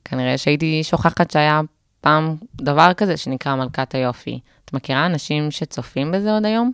כנראה 0.05 0.39
שהייתי 0.39 0.81
שוכחת 0.85 1.31
שהיה 1.31 1.61
פעם 2.01 2.37
דבר 2.57 2.93
כזה 2.93 3.17
שנקרא 3.17 3.55
מלכת 3.55 3.95
היופי. 3.95 4.41
את 4.65 4.73
מכירה 4.73 5.07
אנשים 5.07 5.51
שצופים 5.51 6.13
בזה 6.13 6.33
עוד 6.33 6.45
היום? 6.45 6.73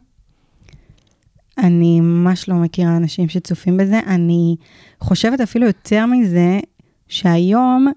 אני 1.59 2.01
ממש 2.01 2.49
לא 2.49 2.55
מכירה 2.55 2.97
אנשים 2.97 3.29
שצופים 3.29 3.77
בזה. 3.77 4.01
אני 4.07 4.57
חושבת 5.01 5.41
אפילו 5.41 5.67
יותר 5.67 6.07
מזה, 6.07 6.61
שהיום 7.09 7.93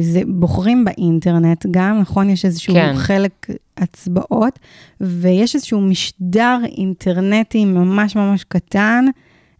זה 0.00 0.20
בוחרים 0.26 0.84
באינטרנט 0.84 1.66
גם, 1.70 1.98
נכון? 2.00 2.30
יש 2.30 2.44
איזשהו 2.44 2.74
כן. 2.74 2.92
חלק 2.96 3.46
הצבעות, 3.76 4.58
ויש 5.00 5.54
איזשהו 5.54 5.80
משדר 5.80 6.58
אינטרנטי 6.64 7.64
ממש 7.64 8.16
ממש 8.16 8.44
קטן, 8.44 9.04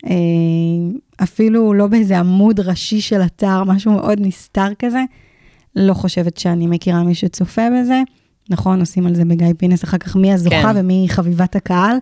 אה, 0.06 0.12
אפילו 1.22 1.74
לא 1.74 1.86
באיזה 1.86 2.18
עמוד 2.18 2.60
ראשי 2.60 3.00
של 3.00 3.22
אתר, 3.22 3.64
משהו 3.64 3.92
מאוד 3.92 4.18
נסתר 4.20 4.74
כזה. 4.78 5.04
לא 5.76 5.94
חושבת 5.94 6.36
שאני 6.36 6.66
מכירה 6.66 7.02
מי 7.02 7.14
שצופה 7.14 7.62
בזה. 7.70 8.02
נכון, 8.50 8.80
עושים 8.80 9.06
על 9.06 9.14
זה 9.14 9.24
בגיא 9.24 9.46
פינס, 9.58 9.84
אחר 9.84 9.98
כך 9.98 10.16
מי 10.16 10.32
הזוכה 10.32 10.72
כן. 10.72 10.80
ומי 10.80 11.06
חביבת 11.08 11.56
הקהל, 11.56 11.96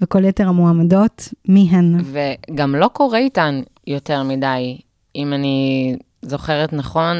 וכל 0.00 0.24
יתר 0.24 0.48
המועמדות, 0.48 1.28
מי 1.48 1.68
הן. 1.70 2.00
וגם 2.04 2.74
לא 2.74 2.90
קורה 2.92 3.18
איתן 3.18 3.60
יותר 3.86 4.22
מדי. 4.22 4.78
אם 5.16 5.32
אני 5.32 5.96
זוכרת 6.24 6.72
נכון, 6.72 7.16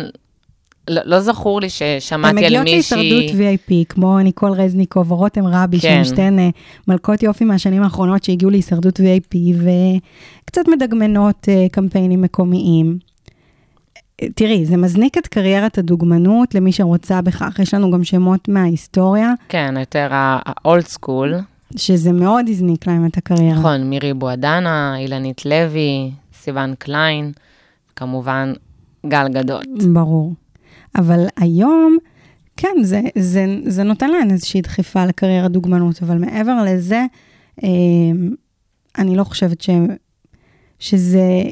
לא, 0.89 1.03
לא 1.05 1.21
זכור 1.21 1.61
לי 1.61 1.67
הן 1.67 2.01
ששמעתי 2.01 2.39
על 2.39 2.45
מגיעות 2.45 2.65
מישהי... 2.65 2.97
להישרדות 2.97 3.41
VIP, 3.41 3.85
כמו 3.89 4.19
ניקול 4.19 4.53
רזניקוב 4.53 5.11
או 5.11 5.17
רותם 5.17 5.47
רבי, 5.47 5.81
כן. 5.81 5.89
שהן 5.89 6.05
שתיהן 6.05 6.39
אה, 6.39 6.49
מלכות 6.89 7.23
יופי 7.23 7.45
מהשנים 7.45 7.83
האחרונות 7.83 8.25
שהגיעו 8.25 8.51
להישרדות 8.51 9.01
VIP, 9.01 9.37
וקצת 10.45 10.69
מדגמנות 10.69 11.49
אה, 11.49 11.67
קמפיינים 11.73 12.23
מקומיים. 12.23 12.99
אה, 14.23 14.27
תראי, 14.35 14.67
זה 14.67 14.77
מזניק 14.77 15.19
את 15.19 15.27
קריירת 15.27 15.79
הדוגמנות 15.79 16.55
למי 16.55 16.73
שרוצה 16.73 17.23
בכך. 17.23 17.59
יש 17.59 17.75
לנו 17.75 17.91
גם 17.91 18.05
שמות 18.05 18.49
מההיסטוריה, 18.49 19.33
כן, 19.49 19.75
יותר 19.81 20.09
ה 20.13 20.31
old 20.31 20.87
school. 20.87 21.35
שזה 21.77 22.13
מאוד 22.13 22.49
הזניק 22.49 22.87
להם 22.87 23.07
את 23.07 23.17
הקריירה. 23.17 23.59
נכון, 23.59 23.83
מירי 23.83 24.15
בוהדנה, 24.15 24.97
אילנית 24.99 25.47
לוי, 25.47 26.11
סיון 26.35 26.75
קליין, 26.79 27.33
כמובן 27.97 28.53
גל 29.09 29.29
גדות. 29.29 29.67
ברור. 29.93 30.35
אבל 30.97 31.27
היום, 31.37 31.97
כן, 32.57 32.77
זה, 32.83 33.01
זה, 33.19 33.47
זה 33.67 33.83
נותן 33.83 34.11
להן 34.11 34.31
איזושהי 34.31 34.61
דחיפה 34.61 35.07
לקריירת 35.07 35.51
דוגמנות, 35.51 36.03
אבל 36.03 36.19
מעבר 36.19 36.65
לזה, 36.65 37.05
אה, 37.65 37.69
אני 38.99 39.17
לא 39.17 39.25
חושבת 39.25 39.61
ש, 39.61 39.71
שזה... 40.79 41.43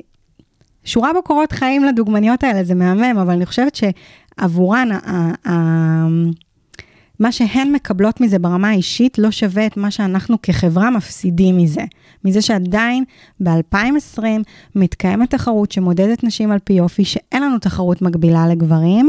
שורה 0.84 1.10
בקורות 1.18 1.52
חיים 1.52 1.84
לדוגמניות 1.84 2.44
האלה, 2.44 2.64
זה 2.64 2.74
מהמם, 2.74 3.18
אבל 3.18 3.30
אני 3.30 3.46
חושבת 3.46 3.74
שעבורן, 3.74 4.88
ה, 4.92 5.32
ה, 5.48 5.52
מה 7.22 7.32
שהן 7.32 7.72
מקבלות 7.72 8.20
מזה 8.20 8.38
ברמה 8.38 8.68
האישית 8.68 9.18
לא 9.18 9.30
שווה 9.30 9.66
את 9.66 9.76
מה 9.76 9.90
שאנחנו 9.90 10.42
כחברה 10.42 10.90
מפסידים 10.90 11.56
מזה. 11.56 11.82
מזה 12.24 12.42
שעדיין 12.42 13.04
ב-2020 13.42 14.22
מתקיימת 14.74 15.30
תחרות 15.30 15.72
שמודדת 15.72 16.24
נשים 16.24 16.50
על 16.50 16.58
פי 16.64 16.72
יופי, 16.72 17.04
שאין 17.04 17.42
לנו 17.42 17.58
תחרות 17.58 18.02
מקבילה 18.02 18.48
לגברים, 18.48 19.08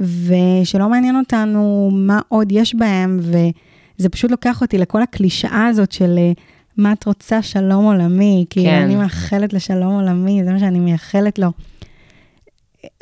ושלא 0.00 0.88
מעניין 0.88 1.16
אותנו 1.16 1.90
מה 1.92 2.20
עוד 2.28 2.52
יש 2.52 2.74
בהם, 2.74 3.20
וזה 3.20 4.08
פשוט 4.08 4.30
לוקח 4.30 4.60
אותי 4.60 4.78
לכל 4.78 5.02
הקלישאה 5.02 5.66
הזאת 5.66 5.92
של 5.92 6.14
אה, 6.18 6.32
מה 6.76 6.92
את 6.92 7.06
רוצה, 7.06 7.42
שלום 7.42 7.84
עולמי, 7.84 8.44
כי 8.50 8.64
כן. 8.64 8.82
אני 8.82 8.96
מאחלת 8.96 9.52
לשלום 9.52 9.94
עולמי, 9.94 10.44
זה 10.44 10.52
מה 10.52 10.58
שאני 10.58 10.78
מייחלת 10.78 11.38
לו. 11.38 11.52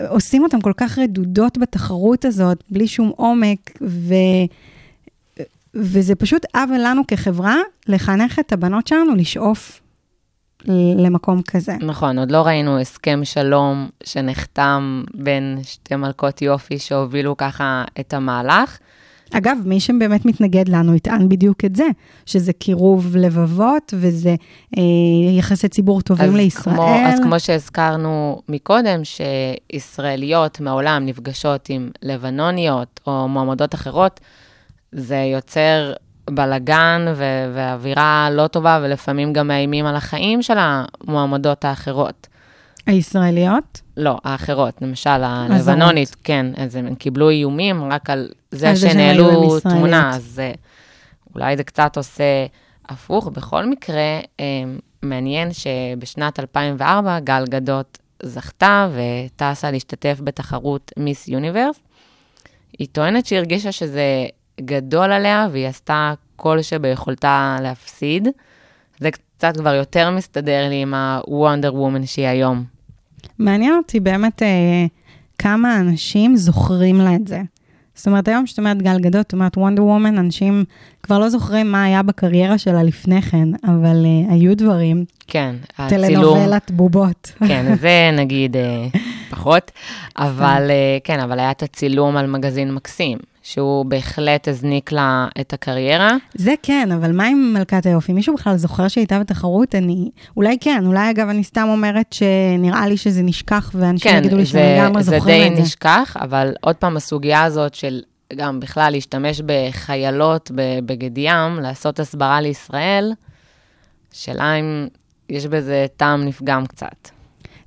עושים 0.09 0.43
אותן 0.43 0.61
כל 0.61 0.73
כך 0.77 0.99
רדודות 0.99 1.59
בתחרות 1.59 2.25
הזאת, 2.25 2.65
בלי 2.71 2.89
שום 2.89 3.13
עומק, 3.17 3.71
ו... 3.83 4.15
וזה 5.75 6.15
פשוט 6.15 6.45
עוול 6.55 6.81
לנו 6.85 7.03
כחברה 7.09 7.57
לחנך 7.89 8.39
את 8.39 8.53
הבנות 8.53 8.87
שלנו 8.87 9.15
לשאוף 9.15 9.81
למקום 10.97 11.43
כזה. 11.43 11.77
נכון, 11.81 12.19
עוד 12.19 12.31
לא 12.31 12.43
ראינו 12.43 12.81
הסכם 12.81 13.21
שלום 13.25 13.89
שנחתם 14.05 15.03
בין 15.15 15.59
שתי 15.63 15.97
מלכות 15.97 16.43
יופי 16.43 16.79
שהובילו 16.79 17.37
ככה 17.37 17.85
את 18.01 18.15
המהלך. 18.15 18.79
אגב, 19.37 19.59
מי 19.65 19.81
שבאמת 19.81 20.25
מתנגד 20.25 20.69
לנו 20.69 20.95
יטען 20.95 21.29
בדיוק 21.29 21.65
את 21.65 21.77
זה, 21.77 21.85
שזה 22.27 22.53
קירוב 22.53 23.17
לבבות 23.17 23.95
וזה 23.97 24.35
אה, 24.79 24.83
יחסי 25.39 25.69
ציבור 25.69 26.01
טובים 26.01 26.29
אז 26.29 26.35
לישראל. 26.35 26.75
כמו, 26.75 26.97
אז 27.07 27.21
כמו 27.23 27.41
שהזכרנו 27.41 28.43
מקודם, 28.49 29.01
שישראליות 29.05 30.61
מהעולם 30.61 31.07
נפגשות 31.07 31.69
עם 31.69 31.91
לבנוניות 32.03 33.01
או 33.07 33.29
מועמדות 33.29 33.75
אחרות, 33.75 34.21
זה 34.93 35.17
יוצר 35.17 35.93
בלגן 36.31 37.05
ו- 37.17 37.53
ואווירה 37.55 38.29
לא 38.33 38.47
טובה, 38.47 38.81
ולפעמים 38.83 39.33
גם 39.33 39.49
מאיימים 39.49 39.87
על 39.87 39.97
החיים 39.97 40.43
של 40.43 40.57
המועמדות 40.59 41.65
האחרות. 41.65 42.27
הישראליות? 42.87 43.81
לא, 43.97 44.19
האחרות, 44.25 44.83
למשל 44.83 45.11
הלבנונית, 45.11 46.17
כן, 46.25 46.47
אז 46.57 46.77
הם 46.77 46.95
קיבלו 46.95 47.31
איומים 47.31 47.93
רק 47.93 48.11
על 48.11 48.29
זה 48.51 48.77
שנעלו. 48.77 49.61
תמונה, 49.61 50.11
אז 50.15 50.41
אה, 50.43 50.53
אולי 51.35 51.57
זה 51.57 51.65
קצת 51.65 51.97
עושה 51.97 52.47
הפוך. 52.89 53.29
בכל 53.29 53.67
מקרה, 53.67 54.21
אה, 54.41 54.45
מעניין 55.03 55.49
שבשנת 55.53 56.41
2004 56.41 57.21
גל 57.21 57.45
גדות 57.49 57.99
זכתה 58.23 58.89
וטסה 58.95 59.71
להשתתף 59.71 60.21
בתחרות 60.25 60.93
מיס 60.97 61.29
יוניברס. 61.29 61.81
היא 62.79 62.89
טוענת 62.93 63.27
שהיא 63.27 63.39
הרגישה 63.39 63.73
שזה 63.73 64.27
גדול 64.61 65.13
עליה 65.13 65.49
והיא 65.53 65.67
עשתה 65.67 66.15
כל 66.37 66.63
שביכולתה 66.63 67.57
להפסיד. 67.63 68.29
זה 68.99 69.11
קצת 69.11 69.57
כבר 69.57 69.75
יותר 69.75 70.11
מסתדר 70.11 70.69
לי 70.69 70.83
עם 70.83 70.95
הוונדר 70.95 71.75
וומן 71.75 72.07
שהיא 72.07 72.27
היום. 72.27 72.74
מעניין 73.39 73.77
אותי 73.77 74.01
באמת 74.01 74.43
אה, 74.43 74.87
כמה 75.39 75.81
אנשים 75.81 76.37
זוכרים 76.37 76.99
לה 76.99 77.15
את 77.15 77.29
זה. 77.29 77.43
זאת 77.95 78.07
אומרת, 78.07 78.29
היום 78.29 78.47
שאת 78.47 78.59
אומרת 78.59 78.83
גל 78.83 78.99
גדות, 78.99 79.27
את 79.27 79.33
אומרת 79.33 79.59
וונדר 79.59 79.85
וומן, 79.85 80.19
אנשים 80.19 80.65
כבר 81.03 81.19
לא 81.19 81.29
זוכרים 81.29 81.73
מה 81.73 81.85
היה 81.85 82.03
בקריירה 82.03 82.59
שלה 82.59 82.83
לפני 82.83 83.23
כן, 83.23 83.49
אבל 83.65 84.07
אה, 84.07 84.35
היו 84.35 84.57
דברים, 84.57 85.05
כן, 85.27 85.57
הצילום. 85.79 86.09
טלנובלת 86.09 86.71
בובות. 86.71 87.33
כן, 87.49 87.75
זה 87.81 88.11
נגיד 88.13 88.57
אה, 88.57 88.87
פחות, 89.31 89.71
אבל 90.17 90.71
אה, 90.71 90.99
כן, 91.05 91.21
אבל 91.21 91.39
היה 91.39 91.51
את 91.51 91.63
הצילום 91.63 92.17
על 92.17 92.27
מגזין 92.27 92.75
מקסים, 92.75 93.19
שהוא 93.45 93.85
בהחלט 93.85 94.49
הזניק 94.49 94.93
לה 94.93 95.29
את 95.41 95.53
הקריירה. 95.53 96.17
זה 96.35 96.55
כן, 96.63 96.89
אבל 96.93 97.13
מה 97.13 97.27
עם 97.27 97.53
מלכת 97.55 97.87
היופי? 97.87 98.13
מישהו 98.13 98.35
בכלל 98.35 98.57
זוכר 98.57 98.89
שהיא 98.89 99.03
הייתה 99.03 99.19
בתחרות? 99.19 99.75
אני... 99.75 100.11
אולי 100.37 100.57
כן, 100.61 100.87
אולי 100.87 101.11
אגב 101.11 101.29
אני 101.29 101.45
סתם 101.45 101.67
אומרת 101.69 102.13
שנראה 102.13 102.89
לי 102.89 102.97
שזה 102.97 103.23
נשכח, 103.23 103.71
ואנשים 103.75 104.11
כן, 104.11 104.19
יגידו 104.19 104.37
לי 104.37 104.45
זה, 104.45 104.77
לגמרי 104.79 105.03
זה 105.03 105.19
זוכרים 105.19 105.43
די 105.43 105.49
את 105.49 105.57
זה. 105.57 105.63
נשכח, 105.63 106.17
אבל 106.21 106.53
עוד 106.61 106.77
פעם, 106.77 106.97
הסוגיה 106.97 107.43
הזאת 107.43 107.75
של 107.75 108.03
גם 108.37 108.61
בכלל 108.61 108.93
להשתמש 108.93 109.41
בחיילות 109.47 110.51
בבגד 110.55 111.19
ים, 111.19 111.61
לעשות 111.63 112.01
הסברה 112.01 112.41
לישראל, 112.41 113.13
שאלה 114.13 114.55
אם 114.55 114.87
יש 115.29 115.47
בזה 115.47 115.87
טעם 115.97 116.25
נפגם 116.25 116.67
קצת. 116.67 117.09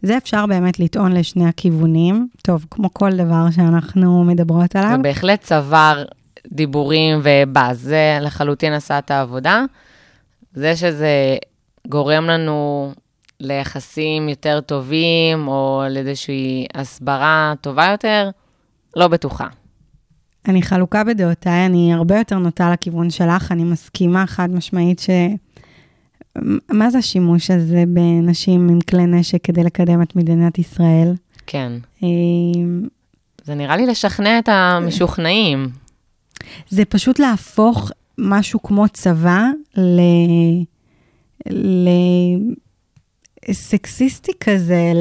זה 0.08 0.18
אפשר 0.18 0.46
באמת 0.46 0.80
לטעון 0.80 1.12
לשני 1.12 1.48
הכיוונים. 1.48 2.28
טוב, 2.42 2.66
כמו 2.72 2.94
כל 2.94 3.12
דבר 3.12 3.46
שאנחנו 3.52 4.24
מדברות 4.24 4.76
עליו. 4.76 4.92
זה 4.92 4.98
בהחלט 4.98 5.42
צבר 5.42 6.04
דיבורים 6.52 7.20
ובאז, 7.24 7.82
זה 7.82 8.18
לחלוטין 8.22 8.74
עשה 8.74 9.00
את 9.00 9.12
העבודה. 9.12 9.64
זה 10.54 10.76
שזה 10.76 11.38
גורם 11.88 12.26
לנו 12.26 12.92
ליחסים 13.40 14.30
יותר 14.30 14.62
טובים, 14.62 15.48
או 15.48 15.84
לאיזושהי 15.90 16.66
הסברה 16.76 17.54
טובה 17.62 17.88
יותר, 17.92 18.30
לא 18.96 19.08
בטוחה. 19.08 19.48
אני 20.48 20.62
חלוקה 20.62 21.04
בדעותיי, 21.04 21.66
אני 21.66 21.94
הרבה 21.94 22.18
יותר 22.18 22.38
נוטה 22.38 22.72
לכיוון 22.72 23.10
שלך, 23.10 23.52
אני 23.52 23.64
מסכימה 23.64 24.28
חד 24.28 24.50
משמעית 24.50 25.00
ש... 25.00 25.10
מה 26.72 26.90
זה 26.90 26.98
השימוש 26.98 27.52
הזה 27.52 27.84
בנשים 27.88 28.70
עם 28.70 28.82
כלי 28.82 29.06
נשק 29.06 29.44
כדי 29.44 29.64
לקדם 29.64 30.02
את 30.02 30.16
מדינת 30.16 30.60
ישראל? 30.60 31.14
כן. 31.48 31.72
אה, 32.04 32.08
זה 33.44 33.56
נראה 33.56 33.78
לי 33.78 33.86
לשכנע 33.86 34.40
את 34.40 34.50
המשוכנעים. 34.50 35.70
זה 36.70 36.86
פשוט 36.86 37.20
להפוך 37.20 37.92
משהו 38.18 38.64
כמו 38.64 38.90
צבא 38.90 39.44
ל... 39.78 40.02
ל... 41.50 41.90
סקסיסטי 43.52 44.32
כזה, 44.40 44.92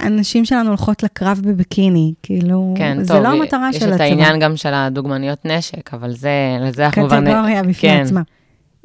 לאנשים 0.00 0.44
שלנו 0.44 0.68
הולכות 0.68 1.02
לקרב 1.02 1.40
בבקיני, 1.44 2.12
כאילו, 2.22 2.74
כן, 2.76 3.02
זה 3.02 3.14
טוב, 3.14 3.22
לא 3.22 3.28
המטרה 3.28 3.70
יש 3.70 3.76
של 3.76 3.88
את 3.88 3.92
הצבא. 3.92 4.04
העניין 4.04 4.38
גם 4.38 4.56
של 4.56 4.74
הדוגמניות 4.74 5.44
נשק, 5.44 5.94
אבל 5.94 6.12
זה, 6.12 6.58
לזה 6.60 6.86
אנחנו 6.86 7.06
כבר... 7.06 7.20
קטגוריה 7.20 7.62
בפני 7.62 7.74
כן. 7.74 8.02
עצמה. 8.04 8.22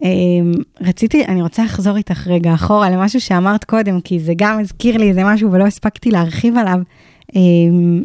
אמ, 0.03 0.51
רציתי, 0.81 1.25
אני 1.25 1.41
רוצה 1.41 1.63
לחזור 1.63 1.97
איתך 1.97 2.27
רגע 2.27 2.53
אחורה 2.53 2.89
למשהו 2.89 3.21
שאמרת 3.21 3.63
קודם, 3.63 4.01
כי 4.01 4.19
זה 4.19 4.33
גם 4.35 4.59
הזכיר 4.59 4.97
לי 4.97 5.09
איזה 5.09 5.23
משהו 5.23 5.51
ולא 5.51 5.63
הספקתי 5.65 6.11
להרחיב 6.11 6.57
עליו. 6.57 6.79
אמ, 7.35 8.03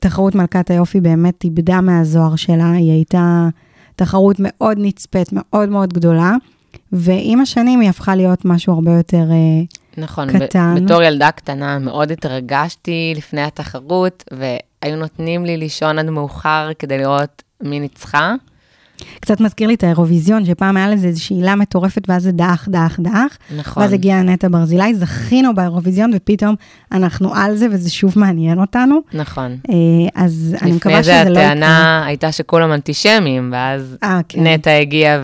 תחרות 0.00 0.34
מלכת 0.34 0.70
היופי 0.70 1.00
באמת 1.00 1.44
איבדה 1.44 1.80
מהזוהר 1.80 2.36
שלה, 2.36 2.70
היא 2.70 2.92
הייתה 2.92 3.48
תחרות 3.96 4.36
מאוד 4.38 4.78
נצפית, 4.80 5.28
מאוד 5.32 5.68
מאוד 5.68 5.92
גדולה, 5.92 6.32
ועם 6.92 7.40
השנים 7.40 7.80
היא 7.80 7.90
הפכה 7.90 8.14
להיות 8.14 8.44
משהו 8.44 8.72
הרבה 8.72 8.92
יותר... 8.92 9.30
אה, 9.30 9.62
נכון, 9.96 10.38
קטן. 10.38 10.74
ב- 10.76 10.84
בתור 10.84 11.02
ילדה 11.02 11.30
קטנה 11.30 11.78
מאוד 11.78 12.10
התרגשתי 12.10 13.12
לפני 13.16 13.42
התחרות, 13.42 14.24
והיו 14.30 14.96
נותנים 14.96 15.44
לי 15.44 15.56
לישון 15.56 15.98
עד 15.98 16.10
מאוחר 16.10 16.70
כדי 16.78 16.98
לראות 16.98 17.42
מי 17.62 17.80
ניצחה. 17.80 18.34
קצת 19.20 19.40
מזכיר 19.40 19.68
לי 19.68 19.74
את 19.74 19.84
האירוויזיון, 19.84 20.44
שפעם 20.44 20.76
היה 20.76 20.88
לזה 20.88 21.06
איזושהי 21.06 21.36
הילה 21.36 21.54
מטורפת, 21.54 22.02
ואז 22.08 22.22
זה 22.22 22.32
דח, 22.32 22.68
דח, 22.70 22.98
דח. 23.00 23.38
נכון. 23.56 23.82
ואז 23.82 23.92
הגיעה 23.92 24.22
נטע 24.22 24.48
ברזילי, 24.50 24.94
זכינו 24.94 25.54
באירוויזיון, 25.54 26.10
ופתאום 26.14 26.54
אנחנו 26.92 27.34
על 27.34 27.56
זה, 27.56 27.66
וזה 27.70 27.90
שוב 27.90 28.12
מעניין 28.16 28.60
אותנו. 28.60 29.00
נכון. 29.14 29.56
אה, 29.70 29.74
אז 30.14 30.56
אני 30.62 30.72
מקווה 30.72 31.00
לפני 31.00 31.12
שזה 31.12 31.24
זה 31.24 31.30
לא 31.30 31.38
יקרה. 31.38 31.46
הטענה 31.46 32.04
הייתה 32.06 32.32
שכולם 32.32 32.72
אנטישמים, 32.72 33.50
ואז 33.52 33.96
אה, 34.02 34.20
כן. 34.28 34.46
נטע 34.46 34.70
הגיעה 34.70 35.20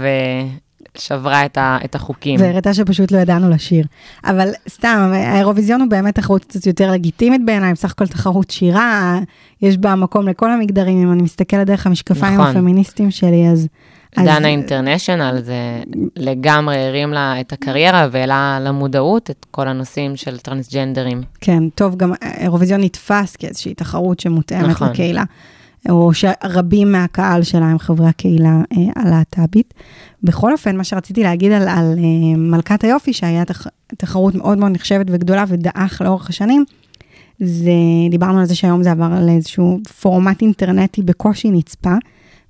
שברה 1.00 1.44
את, 1.44 1.58
ה, 1.58 1.78
את 1.84 1.94
החוקים. 1.94 2.40
והראתה 2.40 2.74
שפשוט 2.74 3.12
לא 3.12 3.18
ידענו 3.18 3.50
לשיר. 3.50 3.86
אבל 4.24 4.50
סתם, 4.68 5.10
האירוויזיון 5.14 5.80
הוא 5.80 5.90
באמת 5.90 6.14
תחרות 6.14 6.44
קצת 6.44 6.66
יותר 6.66 6.92
לגיטימית 6.92 7.44
בעיניי, 7.44 7.72
בסך 7.72 7.90
הכל 7.90 8.06
תחרות 8.06 8.50
שירה, 8.50 9.18
יש 9.62 9.78
בה 9.78 9.94
מקום 9.94 10.28
לכל 10.28 10.50
המגדרים, 10.50 11.02
אם 11.02 11.12
אני 11.12 11.22
מסתכלת 11.22 11.66
דרך 11.66 11.86
המשקפיים 11.86 12.34
נכון. 12.34 12.46
הפמיניסטיים 12.46 13.10
שלי, 13.10 13.48
אז... 13.48 13.68
אז- 14.16 14.26
דנה 14.26 14.48
אינטרנשיונל 14.48 15.40
זה 15.42 15.82
לגמרי 16.16 16.76
הרים 16.76 17.12
לה 17.12 17.40
את 17.40 17.52
הקריירה 17.52 18.08
והעלה 18.10 18.58
למודעות 18.60 19.30
את 19.30 19.46
כל 19.50 19.68
הנושאים 19.68 20.16
של 20.16 20.38
טרנסג'נדרים. 20.38 21.22
כן, 21.40 21.68
טוב, 21.68 21.96
גם 21.96 22.12
האירוויזיון 22.22 22.80
נתפס 22.80 23.36
כאיזושהי 23.36 23.74
תחרות 23.74 24.20
שמותאמת 24.20 24.68
נכון. 24.68 24.88
לקהילה, 24.88 25.24
או 25.88 26.10
שרבים 26.14 26.92
מהקהל 26.92 27.42
שלה 27.42 27.66
הם 27.66 27.78
חברי 27.78 28.06
הקהילה 28.06 28.62
אה, 28.72 29.02
הלהט"בית. 29.02 29.74
בכל 30.22 30.52
אופן, 30.52 30.76
מה 30.76 30.84
שרציתי 30.84 31.22
להגיד 31.22 31.52
על, 31.52 31.68
על 31.68 31.98
אה, 31.98 32.36
מלכת 32.36 32.84
היופי, 32.84 33.12
שהיה 33.12 33.44
תח, 33.44 33.66
תחרות 33.86 34.34
מאוד 34.34 34.58
מאוד 34.58 34.72
נחשבת 34.72 35.06
וגדולה 35.08 35.44
ודעך 35.48 36.02
לאורך 36.02 36.28
השנים, 36.28 36.64
זה, 37.40 37.70
דיברנו 38.10 38.40
על 38.40 38.46
זה 38.46 38.54
שהיום 38.54 38.82
זה 38.82 38.90
עבר 38.90 39.24
לאיזשהו 39.26 39.80
פורמט 40.00 40.42
אינטרנטי 40.42 41.02
בקושי 41.02 41.50
נצפה, 41.50 41.94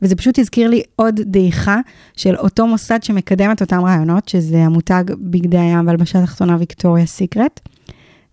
וזה 0.03 0.17
פשוט 0.17 0.39
הזכיר 0.39 0.69
לי 0.69 0.83
עוד 0.97 1.21
דעיכה 1.25 1.79
של 2.17 2.37
אותו 2.37 2.67
מוסד 2.67 3.03
שמקדם 3.03 3.53
את 3.53 3.61
אותם 3.61 3.81
רעיונות, 3.85 4.29
שזה 4.29 4.59
המותג 4.59 5.05
בגדי 5.21 5.59
הים 5.59 5.87
והלבשה 5.87 6.23
תחתונה 6.23 6.57
ויקטוריה 6.59 7.07
סיקרט. 7.07 7.61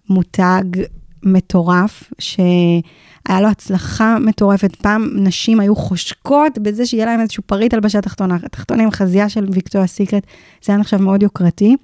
מותג 0.09 0.63
מטורף, 1.33 2.03
שהיה 2.19 3.41
לו 3.41 3.47
הצלחה 3.47 4.17
מטורפת. 4.19 4.75
פעם 4.75 5.09
נשים 5.15 5.59
היו 5.59 5.75
חושקות 5.75 6.57
בזה 6.57 6.85
שיהיה 6.85 7.05
להם 7.05 7.19
איזשהו 7.19 7.43
פריט 7.45 7.73
הלבשה 7.73 8.01
תחתונה, 8.01 8.37
תחתונה 8.51 8.83
עם 8.83 8.91
חזייה 8.91 9.29
של 9.29 9.45
ויקטוריה 9.51 9.87
סיקרט, 9.87 10.23
זה 10.63 10.73
היה 10.73 10.79
נחשב 10.79 10.97
מאוד 10.97 11.23
יוקרתי. 11.23 11.75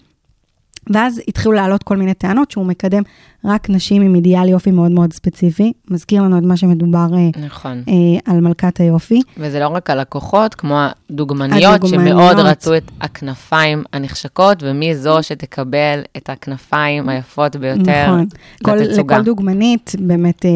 ואז 0.90 1.22
התחילו 1.28 1.52
לעלות 1.52 1.84
כל 1.84 1.98
מיני 1.98 2.14
טענות 2.14 2.52
שהוא 2.52 2.66
מקדם 2.66 3.04
רק 3.46 3.70
נשים 3.70 4.02
עם 4.02 4.16
אידיאל 4.16 4.50
יופי 4.50 4.72
מאוד 4.72 4.92
מאוד 4.92 5.14
ספציפי. 5.14 5.74
מזכיר 5.90 6.22
לנו 6.22 6.38
את 6.38 6.44
מה 6.44 6.58
שמדובר 6.58 7.08
אה, 7.14 7.46
נכון. 7.46 7.84
אה, 7.88 8.34
על 8.34 8.40
מלכת 8.40 8.80
היופי. 8.80 9.22
וזה 9.38 9.60
לא 9.60 9.68
רק 9.68 9.90
הלקוחות, 9.90 10.56
כמו 10.56 10.80
הדוגמניות, 11.10 11.74
הדוגמניות. 11.74 12.18
שמאוד 12.18 12.40
רצו 12.40 12.78
את 12.78 12.92
הכנפיים 13.02 13.84
הנחשקות, 13.94 14.64
ומי 14.64 14.96
זו 14.96 15.18
שתקבל 15.22 16.02
את 16.18 16.30
הכנפיים 16.30 17.10
היפות 17.10 17.56
ביותר 17.56 18.06
נכון. 18.08 18.26
כל, 18.64 18.76
לתצוגה. 18.76 19.16
לכל 19.16 19.26
דוגמנית, 19.26 19.96
באמת, 20.00 20.46
אה, 20.46 20.52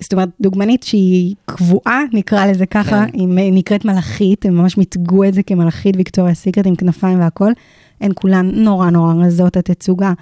זאת 0.00 0.12
אומרת, 0.12 0.28
דוגמנית 0.40 0.82
שהיא 0.82 1.34
קבועה, 1.46 2.00
נקרא 2.12 2.46
לזה 2.46 2.66
ככה, 2.66 3.04
כן. 3.12 3.18
היא 3.18 3.52
נקראת 3.52 3.84
מלאכית, 3.84 4.46
הם 4.46 4.56
ממש 4.56 4.78
מיתגו 4.78 5.24
את 5.24 5.34
זה 5.34 5.42
כמלאכית 5.42 5.96
ויקטוריה 5.96 6.34
סיקרט 6.34 6.66
עם 6.66 6.76
כנפיים 6.76 7.20
והכול. 7.20 7.52
הן 8.00 8.10
כולן 8.14 8.50
נורא 8.54 8.90
נורא 8.90 9.14
רזות, 9.14 9.56
התצוגה 9.56 10.12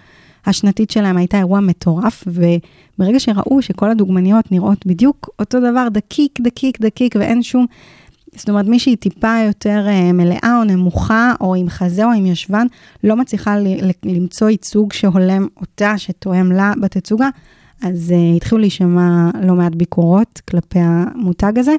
השנתית 0.47 0.91
שלהם 0.91 1.17
הייתה 1.17 1.39
אירוע 1.39 1.61
מטורף, 1.61 2.25
וברגע 2.27 3.21
שראו 3.21 3.63
שכל 3.63 3.91
הדוגמניות 3.91 4.53
נראות 4.53 4.87
בדיוק 4.87 5.31
אותו 5.39 5.61
דבר, 5.61 5.89
דקיק, 5.93 6.41
דקיק, 6.41 6.81
דקיק, 6.81 7.17
ואין 7.19 7.43
שום... 7.43 7.67
זאת 8.37 8.49
אומרת, 8.49 8.67
מישהי 8.67 8.97
טיפה 8.97 9.35
יותר 9.47 9.85
אה, 9.89 10.13
מלאה 10.13 10.59
או 10.59 10.65
נמוכה, 10.65 11.35
או 11.41 11.55
עם 11.55 11.69
חזה 11.69 12.05
או 12.05 12.11
עם 12.11 12.27
ישבן, 12.27 12.67
לא 13.05 13.17
מצליחה 13.17 13.59
ל- 13.59 13.91
למצוא 14.05 14.51
ייצוג 14.51 14.93
שהולם 14.93 15.47
אותה, 15.61 15.99
שתואם 15.99 16.53
לה 16.53 16.73
בתצוגה, 16.81 17.29
אז 17.83 18.15
uh, 18.15 18.37
התחילו 18.37 18.61
להישמע 18.61 19.31
לא 19.43 19.55
מעט 19.55 19.75
ביקורות 19.75 20.41
כלפי 20.51 20.79
המותג 20.83 21.59
הזה. 21.59 21.73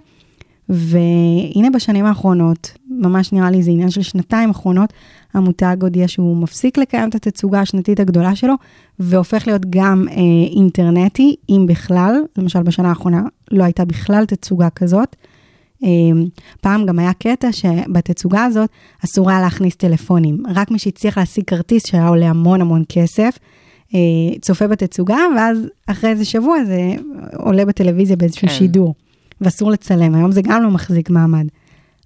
והנה 0.70 1.70
בשנים 1.74 2.06
האחרונות, 2.06 2.72
ממש 2.90 3.34
נראה 3.34 3.52
לי 3.52 3.64
זה 3.64 3.72
עניין 3.72 3.90
של 3.90 4.02
שנתיים 4.02 4.50
אחרונות, 4.50 4.94
המותג 5.38 5.78
הודיע 5.82 6.08
שהוא 6.08 6.38
מפסיק 6.38 6.78
לקיים 6.78 7.10
את 7.10 7.16
התצוגה 7.16 7.62
השנתית 7.62 8.00
הגדולה 8.00 8.36
שלו, 8.36 8.54
והופך 9.00 9.48
להיות 9.48 9.66
גם 9.70 10.06
אה, 10.12 10.16
אינטרנטי, 10.56 11.36
אם 11.50 11.66
בכלל, 11.68 12.16
למשל 12.38 12.64
בשנה 12.64 12.90
האחרונה 12.90 13.24
לא 13.52 13.64
הייתה 13.64 13.86
בכלל 13.86 14.26
תצוגה 14.26 14.70
כזאת. 14.70 15.16
אה, 15.84 15.90
פעם 16.62 16.86
גם 16.86 17.00
היה 17.00 17.14
קטע 17.14 17.52
שבתצוגה 17.52 18.44
הזאת 18.44 18.70
אסור 19.06 19.30
היה 19.30 19.42
להכניס 19.42 19.76
טלפונים, 19.76 20.44
רק 20.56 20.72
מי 20.72 20.80
שהצליח 20.80 21.18
להשיג 21.18 21.44
כרטיס 21.48 21.88
שהיה 21.88 22.08
עולה 22.08 22.30
המון 22.30 22.62
המון 22.62 22.84
כסף, 22.90 23.40
אה, 23.96 24.00
צופה 24.42 24.68
בתצוגה, 24.68 25.20
ואז 25.36 25.58
אחרי 25.88 26.10
איזה 26.10 26.26
שבוע 26.26 26.64
זה 26.64 26.80
עולה 27.38 27.66
בטלוויזיה 27.66 28.16
באיזשהו 28.16 28.48
כן. 28.48 28.54
שידור, 28.54 28.96
ואסור 29.42 29.72
לצלם, 29.72 30.16
היום 30.16 30.32
זה 30.32 30.42
גם 30.42 30.64
לא 30.64 30.72
מחזיק 30.72 31.10
מעמד. 31.10 31.48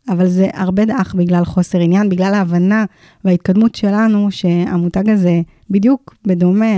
אבל 0.10 0.28
זה 0.28 0.48
הרבה 0.54 0.86
דעך 0.86 1.16
בגלל 1.16 1.46
חוסר 1.46 1.80
עניין, 1.80 2.10
בגלל 2.10 2.34
ההבנה 2.34 2.86
וההתקדמות 3.26 3.76
שלנו 3.76 4.32
שהמותג 4.32 5.10
הזה, 5.10 5.42
בדיוק 5.70 6.16
בדומה 6.26 6.76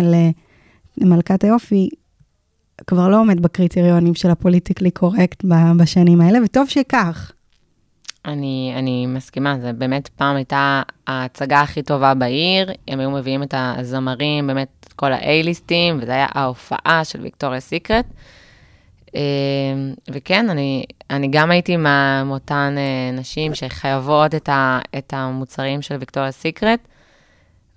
למלכת 0.98 1.44
היופי, 1.44 1.90
כבר 2.88 3.10
לא 3.10 3.20
עומד 3.20 3.42
בקריטריונים 3.42 4.16
של 4.16 4.30
הפוליטיקלי 4.30 4.92
קורקט 4.92 5.44
בשנים 5.78 6.22
האלה, 6.22 6.40
וטוב 6.46 6.70
שכך. 6.70 7.32
אני, 8.26 8.74
אני 8.76 9.06
מסכימה, 9.06 9.60
זה 9.60 9.74
באמת 9.74 10.08
פעם 10.08 10.36
הייתה 10.36 10.82
ההצגה 11.08 11.62
הכי 11.62 11.84
טובה 11.84 12.14
בעיר, 12.14 12.72
הם 12.88 13.00
היו 13.00 13.12
מביאים 13.12 13.44
את 13.44 13.54
הזמרים, 13.58 14.48
באמת 14.48 14.68
את 14.88 14.94
כל 14.94 15.14
ה-A-ליסטים, 15.14 15.96
וזה 16.02 16.12
היה 16.12 16.28
ההופעה 16.32 17.02
של 17.04 17.22
ויקטוריה 17.22 17.60
סיקרט. 17.60 18.06
אה, 19.16 19.22
וכן, 20.12 20.50
אני, 20.50 20.84
אני 21.10 21.28
גם 21.28 21.52
הייתי 21.52 21.78
מה- 21.78 22.24
מאותן 22.24 22.76
אה, 22.78 23.20
נשים 23.20 23.56
שחייבות 23.56 24.36
את, 24.36 24.50
ה, 24.50 24.80
את 24.98 25.14
המוצרים 25.18 25.82
של 25.82 25.96
ויקטוריה 26.00 26.32
סיקרט, 26.32 26.80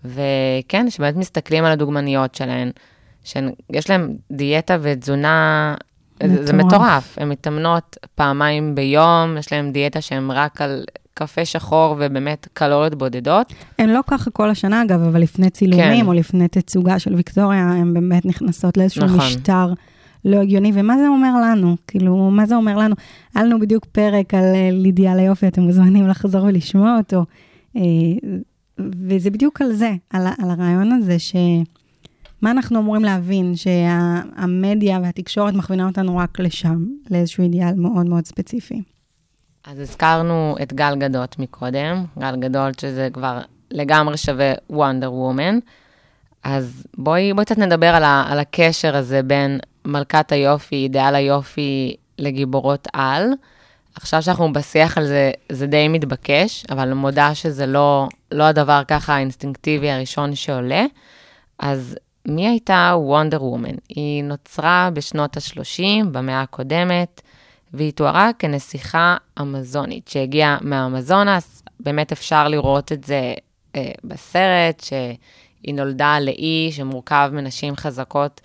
וכן, 0.05 0.91
שבאמת 0.91 1.17
מסתכלים 1.17 1.65
על 1.65 1.73
הדוגמניות 1.73 2.35
שלהן, 2.35 2.71
שיש 3.25 3.91
להן 3.91 4.17
דיאטה 4.31 4.77
ותזונה, 4.81 5.75
זה, 6.23 6.47
זה 6.47 6.53
מטורף. 6.53 6.73
מטורף, 6.73 7.19
הן 7.19 7.29
מתאמנות 7.29 7.97
פעמיים 8.15 8.75
ביום, 8.75 9.37
יש 9.39 9.53
להן 9.53 9.73
דיאטה 9.73 10.01
שהן 10.01 10.31
רק 10.31 10.61
על 10.63 10.85
קפה 11.15 11.45
שחור 11.45 11.95
ובאמת 11.99 12.49
קלוריות 12.53 12.95
בודדות. 12.95 13.53
הן 13.79 13.89
לא 13.89 14.01
ככה 14.07 14.31
כל 14.31 14.51
השנה, 14.51 14.83
אגב, 14.83 15.03
אבל 15.03 15.21
לפני 15.21 15.51
צילומים 15.51 16.01
כן. 16.01 16.07
או 16.07 16.13
לפני 16.13 16.49
תצוגה 16.49 16.99
של 16.99 17.15
ויקטוריה, 17.15 17.61
הן 17.61 17.95
באמת 17.95 18.27
נכנסות 18.27 18.77
לאיזשהו 18.77 19.05
נכון. 19.05 19.19
משטר 19.19 19.73
לא 20.27 20.37
הגיוני. 20.37 20.71
ומה 20.75 20.97
זה 20.99 21.09
אומר 21.09 21.33
לנו? 21.43 21.77
כאילו, 21.87 22.31
מה 22.31 22.47
זה 22.47 22.57
אומר 22.57 22.77
לנו? 22.77 22.95
היה 23.35 23.45
לנו 23.45 23.61
בדיוק 23.61 23.85
פרק 23.85 24.35
על 24.35 24.55
אה, 24.55 24.69
לידיה 24.73 25.17
ליופי, 25.17 25.49
אתם 25.49 25.63
מוזמנים 25.63 26.09
לחזור 26.09 26.45
ולשמוע 26.45 26.97
אותו. 26.99 27.25
אה, 27.77 27.83
וזה 28.79 29.31
בדיוק 29.31 29.63
על 29.63 29.73
זה, 29.73 29.93
על, 30.11 30.27
על 30.27 30.51
הרעיון 30.51 30.93
הזה 30.93 31.19
ש... 31.19 31.37
מה 32.43 32.51
אנחנו 32.51 32.79
אמורים 32.79 33.05
להבין? 33.05 33.53
שהמדיה 33.57 35.01
והתקשורת 35.03 35.55
מכווינה 35.55 35.87
אותנו 35.87 36.17
רק 36.17 36.41
לשם, 36.41 36.85
לאיזשהו 37.11 37.45
אידיאל 37.45 37.75
מאוד 37.75 38.07
מאוד 38.07 38.27
ספציפי. 38.27 38.83
אז 39.67 39.81
הזכרנו 39.81 40.57
את 40.63 40.73
גל 40.73 40.95
גדות 40.99 41.39
מקודם, 41.39 42.05
גל 42.19 42.37
גדות 42.37 42.79
שזה 42.79 43.09
כבר 43.13 43.41
לגמרי 43.71 44.17
שווה 44.17 44.53
וונדר 44.71 45.13
וומן. 45.13 45.59
אז 46.45 46.87
בואי, 46.99 47.33
בואי 47.33 47.45
קצת 47.45 47.59
נדבר 47.59 47.87
על, 47.87 48.05
ה, 48.05 48.25
על 48.29 48.39
הקשר 48.39 48.97
הזה 48.97 49.23
בין 49.23 49.59
מלכת 49.87 50.33
היופי, 50.33 50.77
אידיאל 50.77 51.15
היופי, 51.15 51.97
לגיבורות 52.19 52.89
על. 52.93 53.33
עכשיו 53.95 54.23
שאנחנו 54.23 54.53
בשיח 54.53 54.99
על 54.99 55.07
זה, 55.07 55.31
זה 55.53 55.67
די 55.67 55.89
מתבקש, 55.89 56.65
אבל 56.71 56.93
מודה 56.93 57.35
שזה 57.35 57.67
לא, 57.67 58.09
לא 58.33 58.45
הדבר 58.45 58.83
ככה 58.89 59.15
האינסטינקטיבי 59.15 59.91
הראשון 59.91 60.35
שעולה. 60.35 60.85
אז 61.59 61.97
מי 62.29 62.49
הייתה 62.49 62.93
וונדר 62.97 63.45
וומן? 63.45 63.75
היא 63.89 64.25
נוצרה 64.25 64.91
בשנות 64.93 65.37
ה-30, 65.37 66.05
במאה 66.13 66.43
הקודמת, 66.43 67.21
והיא 67.73 67.93
תוארה 67.93 68.31
כנסיכה 68.39 69.17
אמזונית 69.41 70.09
שהגיעה 70.09 70.59
מהאמזונס. 70.61 71.63
באמת 71.81 72.13
אפשר 72.13 72.49
לראות 72.49 72.93
את 72.93 73.05
זה 73.05 73.35
אה, 73.77 73.91
בסרט, 74.05 74.81
שהיא 74.81 75.75
נולדה 75.75 76.21
לאי 76.21 76.69
שמורכב 76.73 77.31
מנשים 77.33 77.77
חזקות 77.77 78.41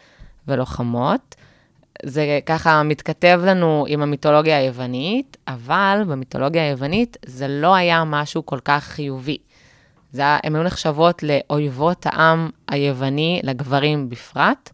ולוחמות. 0.47 1.35
זה 2.05 2.39
ככה 2.45 2.83
מתכתב 2.83 3.41
לנו 3.45 3.85
עם 3.87 4.01
המיתולוגיה 4.01 4.57
היוונית, 4.57 5.37
אבל 5.47 6.01
במיתולוגיה 6.07 6.63
היוונית 6.63 7.17
זה 7.25 7.47
לא 7.47 7.75
היה 7.75 8.03
משהו 8.03 8.45
כל 8.45 8.59
כך 8.65 8.83
חיובי. 8.83 9.37
זה 10.11 10.21
היה, 10.21 10.37
הן 10.43 10.55
היו 10.55 10.63
נחשבות 10.63 11.23
לאויבות 11.23 12.05
העם 12.05 12.49
היווני, 12.67 13.39
לגברים 13.43 14.09
בפרט, 14.09 14.69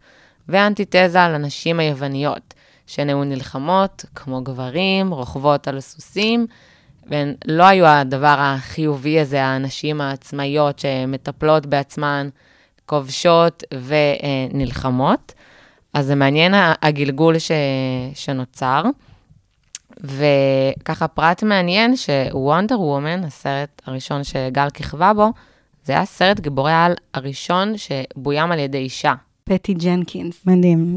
ואנטיתזה 0.49 1.19
לנשים 1.19 1.79
היווניות, 1.79 2.53
שהן 2.87 3.09
היו 3.09 3.23
נלחמות 3.23 4.05
כמו 4.15 4.41
גברים, 4.41 5.13
רוכבות 5.13 5.67
על 5.67 5.79
סוסים, 5.79 6.47
והן 7.09 7.33
לא 7.45 7.63
היו 7.63 7.85
הדבר 7.85 8.35
החיובי 8.39 9.19
הזה, 9.19 9.43
הנשים 9.43 10.01
העצמאיות 10.01 10.79
שמטפלות 10.79 11.65
בעצמן, 11.65 12.29
כובשות 12.85 13.63
ונלחמות. 14.51 15.33
אז 15.97 16.05
זה 16.05 16.15
מעניין 16.15 16.53
הגלגול 16.81 17.39
ש... 17.39 17.51
שנוצר. 18.13 18.83
וככה 19.99 21.07
פרט 21.07 21.43
מעניין 21.43 21.93
שוונדר 21.95 22.81
וומן, 22.81 23.23
הסרט 23.23 23.81
הראשון 23.85 24.23
שגל 24.23 24.69
כיכבה 24.73 25.13
בו, 25.13 25.31
זה 25.85 25.93
היה 25.93 26.05
סרט 26.05 26.39
גיבורי 26.39 26.71
העל 26.71 26.93
הראשון 27.13 27.73
שבוים 27.77 28.51
על 28.51 28.59
ידי 28.59 28.77
אישה. 28.77 29.13
פטי 29.43 29.73
ג'נקינס. 29.73 30.45
מדהים. 30.45 30.95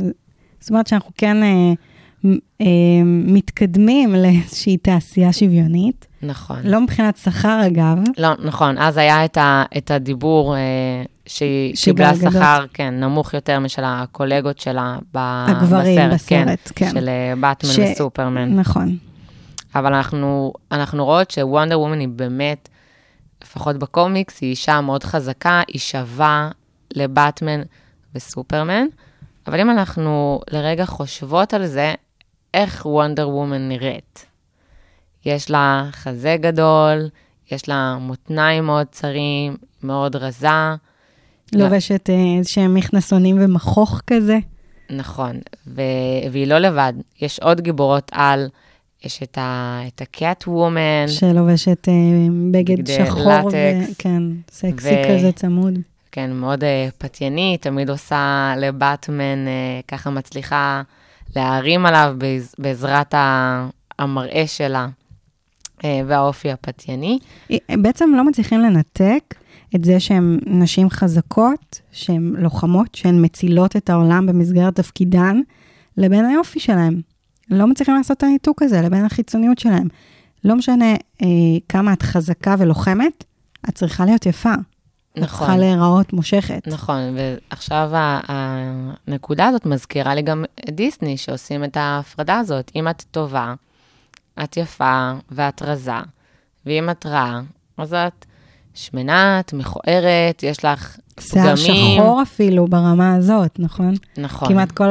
זאת 0.60 0.70
אומרת 0.70 0.86
שאנחנו 0.86 1.10
כן 1.18 1.42
אה, 1.42 1.72
אה, 2.60 2.66
מתקדמים 3.04 4.14
לאיזושהי 4.14 4.76
תעשייה 4.76 5.32
שוויונית. 5.32 6.06
נכון. 6.22 6.58
לא 6.64 6.80
מבחינת 6.80 7.16
שכר, 7.16 7.60
אגב. 7.66 7.98
לא, 8.18 8.28
נכון, 8.44 8.78
אז 8.78 8.96
היה 8.96 9.24
את, 9.24 9.36
ה, 9.36 9.64
את 9.76 9.90
הדיבור 9.90 10.56
אה, 10.56 10.60
שהיא 11.34 11.74
קיבלה. 11.84 12.14
שכר, 12.14 12.64
כן, 12.74 12.94
נמוך 13.00 13.34
יותר 13.34 13.58
משל 13.58 13.82
הקולגות 13.84 14.58
שלה 14.58 14.98
ב, 15.14 15.18
הגברים 15.48 16.10
בסרט, 16.10 16.28
כן, 16.28 16.44
בסרט, 16.46 16.72
כן. 16.74 16.90
של 16.90 17.08
אה, 17.08 17.32
באטמן 17.40 17.70
ש- 17.72 17.78
וסופרמן. 17.78 18.54
נכון. 18.56 18.96
אבל 19.74 19.94
אנחנו, 19.94 20.52
אנחנו 20.72 21.04
רואות 21.04 21.30
שוונדר 21.30 21.80
וומן 21.80 22.00
היא 22.00 22.08
באמת, 22.08 22.68
לפחות 23.44 23.76
בקומיקס, 23.76 24.40
היא 24.40 24.50
אישה 24.50 24.80
מאוד 24.80 25.04
חזקה, 25.04 25.62
היא 25.68 25.80
שווה 25.80 26.50
לבטמן 26.94 27.60
וסופרמן. 28.14 28.86
אבל 29.46 29.60
אם 29.60 29.70
אנחנו 29.70 30.40
לרגע 30.50 30.86
חושבות 30.86 31.54
על 31.54 31.66
זה, 31.66 31.94
איך 32.54 32.86
וונדר 32.86 33.28
וומן 33.28 33.68
נראית? 33.68 34.26
יש 35.24 35.50
לה 35.50 35.84
חזה 35.92 36.36
גדול, 36.40 37.08
יש 37.50 37.68
לה 37.68 37.96
מותניים 38.00 38.64
מאוד 38.66 38.86
צרים, 38.90 39.56
מאוד 39.82 40.16
רזה. 40.16 40.48
לובשת 41.52 42.10
אה, 42.10 42.14
איזשהם 42.38 42.74
מכנסונים 42.74 43.36
ומכוך 43.40 44.00
כזה. 44.06 44.38
נכון, 44.90 45.36
ו... 45.66 45.82
והיא 46.32 46.46
לא 46.46 46.58
לבד, 46.58 46.92
יש 47.20 47.38
עוד 47.38 47.60
גיבורות 47.60 48.10
על, 48.12 48.48
יש 49.04 49.22
את, 49.22 49.38
ה... 49.38 49.80
את 49.86 50.00
הקאט 50.00 50.44
וומן, 50.48 51.08
שלובשת 51.08 51.88
אה, 51.88 51.94
בגד 52.50 52.86
שחור, 52.86 53.48
לטקס. 53.48 53.94
כן, 53.98 54.22
סקסי 54.50 54.88
ו- 54.88 55.16
כזה 55.18 55.32
צמוד. 55.32 55.78
כן, 56.12 56.32
מאוד 56.32 56.64
uh, 56.64 56.66
פתיינית, 56.98 57.62
תמיד 57.62 57.90
עושה 57.90 58.54
לבטמן, 58.56 59.46
uh, 59.46 59.86
ככה 59.88 60.10
מצליחה 60.10 60.82
להרים 61.36 61.86
עליו 61.86 62.14
בעז, 62.18 62.54
בעזרת 62.58 63.14
ה... 63.14 63.68
המראה 63.98 64.46
שלה 64.46 64.88
uh, 65.78 65.84
והאופי 66.06 66.50
הפתייני. 66.50 67.18
אה, 67.50 67.56
בעצם 67.78 68.10
לא 68.16 68.24
מצליחים 68.24 68.60
לנתק 68.60 69.34
את 69.74 69.84
זה 69.84 70.00
שהן 70.00 70.38
נשים 70.46 70.90
חזקות, 70.90 71.80
שהן 71.92 72.34
לוחמות, 72.38 72.94
שהן 72.94 73.24
מצילות 73.24 73.76
את 73.76 73.90
העולם 73.90 74.26
במסגרת 74.26 74.74
תפקידן, 74.74 75.40
לבין 75.96 76.24
היופי 76.24 76.60
שלהן. 76.60 77.00
לא 77.50 77.66
מצליחים 77.66 77.94
לעשות 77.94 78.16
את 78.16 78.22
הניתוק 78.22 78.62
הזה, 78.62 78.82
לבין 78.82 79.04
החיצוניות 79.04 79.58
שלהן. 79.58 79.88
לא 80.44 80.56
משנה 80.56 80.94
אה, 81.22 81.26
כמה 81.68 81.92
את 81.92 82.02
חזקה 82.02 82.54
ולוחמת, 82.58 83.24
את 83.68 83.74
צריכה 83.74 84.04
להיות 84.04 84.26
יפה. 84.26 84.54
את 84.54 85.18
צריכה 85.18 85.44
נכון, 85.44 85.58
להיראות 85.58 86.12
מושכת. 86.12 86.68
נכון, 86.68 87.00
ועכשיו 87.16 87.90
הנקודה 88.28 89.48
הזאת 89.48 89.66
מזכירה 89.66 90.14
לי 90.14 90.22
גם 90.22 90.44
את 90.68 90.74
דיסני, 90.74 91.16
שעושים 91.16 91.64
את 91.64 91.76
ההפרדה 91.76 92.38
הזאת. 92.38 92.70
אם 92.76 92.88
את 92.88 93.04
טובה, 93.10 93.54
את 94.44 94.56
יפה 94.56 95.12
ואת 95.30 95.62
רזה, 95.62 95.92
ואם 96.66 96.90
את 96.90 97.06
רעה, 97.06 97.40
אז 97.78 97.94
את 97.94 98.26
שמנה, 98.74 99.40
את 99.40 99.52
מכוערת, 99.52 100.42
יש 100.42 100.64
לך 100.64 100.96
שיער 101.20 101.56
פגמים. 101.56 101.96
שחור 101.96 102.22
אפילו 102.22 102.66
ברמה 102.66 103.14
הזאת, 103.14 103.58
נכון? 103.58 103.94
נכון. 104.18 104.48
כמעט 104.48 104.72
כל 104.72 104.88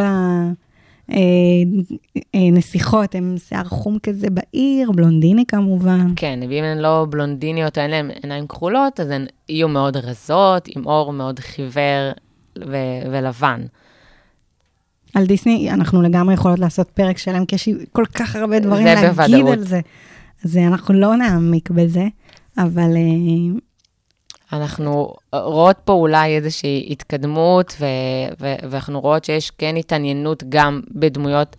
הנסיכות 2.34 3.16
הן 3.16 3.36
שיער 3.48 3.64
חום 3.64 3.98
כזה 4.04 4.28
בעיר, 4.30 4.92
בלונדיני 4.92 5.44
כמובן. 5.48 6.14
כן, 6.16 6.40
ואם 6.50 6.64
הן 6.64 6.78
לא 6.78 7.06
בלונדיניות 7.10 7.78
אין 7.78 7.92
להן 7.92 8.10
עיניים 8.24 8.48
כחולות, 8.48 9.00
אז 9.00 9.10
הן 9.10 9.26
יהיו 9.50 9.68
מאוד 9.68 9.98
רזות, 9.98 10.68
עם 10.76 10.86
אור 10.86 11.14
מאוד 11.14 11.40
חיוור 11.40 12.12
ו- 12.60 13.12
ולבן. 13.12 13.62
על 15.16 15.26
דיסני 15.26 15.72
אנחנו 15.72 16.02
לגמרי 16.02 16.34
יכולות 16.34 16.60
לעשות 16.60 16.90
פרק 16.90 17.18
שלם, 17.18 17.46
כי 17.46 17.56
יש 17.56 17.70
כל 17.92 18.06
כך 18.06 18.36
הרבה 18.36 18.60
דברים 18.60 18.86
להגיד 18.86 19.10
בוודאות. 19.10 19.54
על 19.54 19.64
זה. 19.64 19.80
אז 20.46 20.58
אה, 20.58 20.68
אנחנו 20.68 20.94
לא 20.94 21.16
נעמיק 21.16 21.70
בזה, 21.70 22.08
אבל 22.58 22.96
אה, 22.96 23.60
אנחנו 24.54 25.14
רואות 25.34 25.78
פה 25.86 25.94
אולי 25.94 26.36
איזושהי 26.36 26.88
התקדמות, 26.90 27.76
ו- 27.80 27.86
ו- 28.40 28.70
ואנחנו 28.70 29.02
רואות 29.02 29.26
שיש 29.26 29.52
כן 29.52 29.76
התעניינות 29.76 30.44
גם 30.50 30.82
בדמויות 30.92 31.56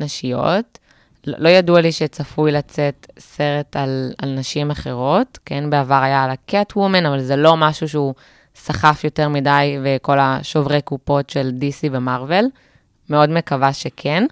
נשיות. 0.00 0.78
לא 1.26 1.38
לא 1.38 1.48
ידוע 1.48 1.80
לי 1.80 1.92
שצפוי 1.92 2.52
לצאת 2.52 3.06
סרט 3.18 3.76
על, 3.76 4.12
על 4.18 4.34
נשים 4.34 4.70
אחרות, 4.70 5.38
כן, 5.46 5.70
בעבר 5.70 6.02
היה 6.02 6.24
על 6.24 6.30
הקאט 6.30 6.76
וומן, 6.76 7.06
אבל 7.06 7.20
זה 7.20 7.36
לא 7.36 7.56
משהו 7.56 7.88
שהוא 7.88 8.14
סחף 8.56 9.04
יותר 9.04 9.28
מדי, 9.28 9.78
וכל 9.84 10.18
השוברי 10.18 10.82
קופות 10.82 11.30
של 11.30 11.52
DC 11.60 11.88
ומרוויל. 11.92 12.46
מאוד 13.10 13.30
מקווה 13.30 13.72
שכן. 13.72 14.26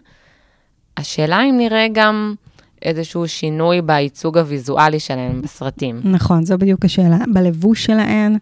השאלה 0.96 1.42
אם 1.42 1.54
נראה 1.58 1.86
גם 1.92 2.34
איזשהו 2.82 3.28
שינוי 3.28 3.82
בייצוג 3.82 4.38
הוויזואלי 4.38 5.00
שלהם 5.00 5.42
בסרטים. 5.42 6.00
נכון, 6.04 6.44
זו 6.44 6.58
בדיוק 6.58 6.84
השאלה. 6.84 7.18
בלבוש 7.32 7.84
שלהן, 7.84 8.36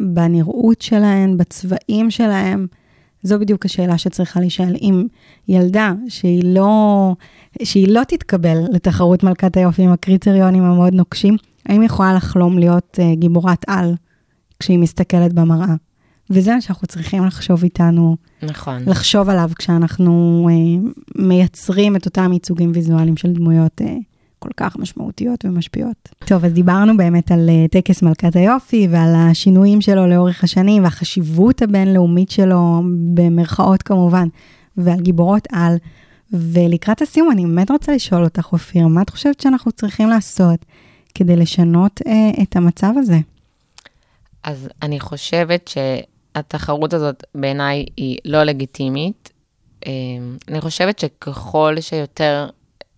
בנראות 0.00 0.80
שלהן, 0.82 1.36
בצבעים 1.36 2.10
שלהן, 2.10 2.66
זו 3.22 3.38
בדיוק 3.38 3.64
השאלה 3.64 3.98
שצריכה 3.98 4.40
להישאל. 4.40 4.76
אם 4.82 5.06
ילדה 5.48 5.92
שהיא 6.08 6.42
לא, 6.44 7.12
שהיא 7.62 7.88
לא 7.88 8.04
תתקבל 8.04 8.58
לתחרות 8.72 9.22
מלכת 9.22 9.56
היופי 9.56 9.82
עם 9.82 9.92
הקריטריונים 9.92 10.62
המאוד 10.62 10.94
נוקשים, 10.94 11.36
האם 11.66 11.80
היא 11.80 11.86
יכולה 11.86 12.14
לחלום 12.14 12.58
להיות 12.58 12.98
uh, 13.00 13.16
גיבורת 13.18 13.64
על 13.66 13.94
כשהיא 14.60 14.78
מסתכלת 14.78 15.32
במראה? 15.32 15.74
וזה 16.30 16.54
מה 16.54 16.60
שאנחנו 16.60 16.86
צריכים 16.86 17.24
לחשוב 17.24 17.62
איתנו, 17.62 18.16
נכון. 18.42 18.82
לחשוב 18.86 19.28
עליו 19.28 19.50
כשאנחנו 19.58 20.48
uh, 20.50 21.00
מייצרים 21.16 21.96
את 21.96 22.06
אותם 22.06 22.32
ייצוגים 22.32 22.72
ויזואליים 22.74 23.16
של 23.16 23.32
דמויות 23.32 23.80
uh, 23.80 23.84
כל 24.38 24.48
כך 24.56 24.76
משמעותיות 24.76 25.44
ומשפיעות. 25.44 26.08
טוב, 26.18 26.44
אז 26.44 26.52
דיברנו 26.52 26.96
באמת 26.96 27.32
על 27.32 27.48
uh, 27.48 27.70
טקס 27.70 28.02
מלכת 28.02 28.36
היופי 28.36 28.88
ועל 28.90 29.14
השינויים 29.16 29.80
שלו 29.80 30.06
לאורך 30.06 30.44
השנים 30.44 30.84
והחשיבות 30.84 31.62
הבינלאומית 31.62 32.30
שלו, 32.30 32.82
במרכאות 33.14 33.82
כמובן, 33.82 34.28
ועל 34.76 35.00
גיבורות 35.00 35.48
על. 35.52 35.76
ולקראת 36.32 37.02
הסיום, 37.02 37.30
אני 37.30 37.46
באמת 37.46 37.70
רוצה 37.70 37.94
לשאול 37.94 38.24
אותך, 38.24 38.52
אופיר, 38.52 38.86
מה 38.86 39.02
את 39.02 39.10
חושבת 39.10 39.40
שאנחנו 39.40 39.72
צריכים 39.72 40.08
לעשות 40.08 40.64
כדי 41.14 41.36
לשנות 41.36 42.00
uh, 42.00 42.42
את 42.42 42.56
המצב 42.56 42.92
הזה? 42.96 43.18
אז 44.42 44.68
אני 44.82 45.00
חושבת 45.00 45.70
שהתחרות 46.38 46.94
הזאת 46.94 47.24
בעיניי 47.34 47.84
היא 47.96 48.18
לא 48.24 48.42
לגיטימית. 48.42 49.32
אה, 49.86 49.92
אני 50.48 50.60
חושבת 50.60 50.98
שככל 50.98 51.76
שיותר 51.80 52.48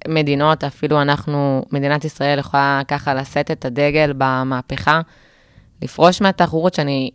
מדינות, 0.08 0.64
אפילו 0.64 1.02
אנחנו, 1.02 1.64
מדינת 1.72 2.04
ישראל 2.04 2.38
יכולה 2.38 2.82
ככה 2.88 3.14
לשאת 3.14 3.50
את 3.50 3.64
הדגל 3.64 4.12
במהפכה, 4.18 5.00
לפרוש 5.82 6.20
מהתחרות 6.20 6.74
שאני 6.74 7.10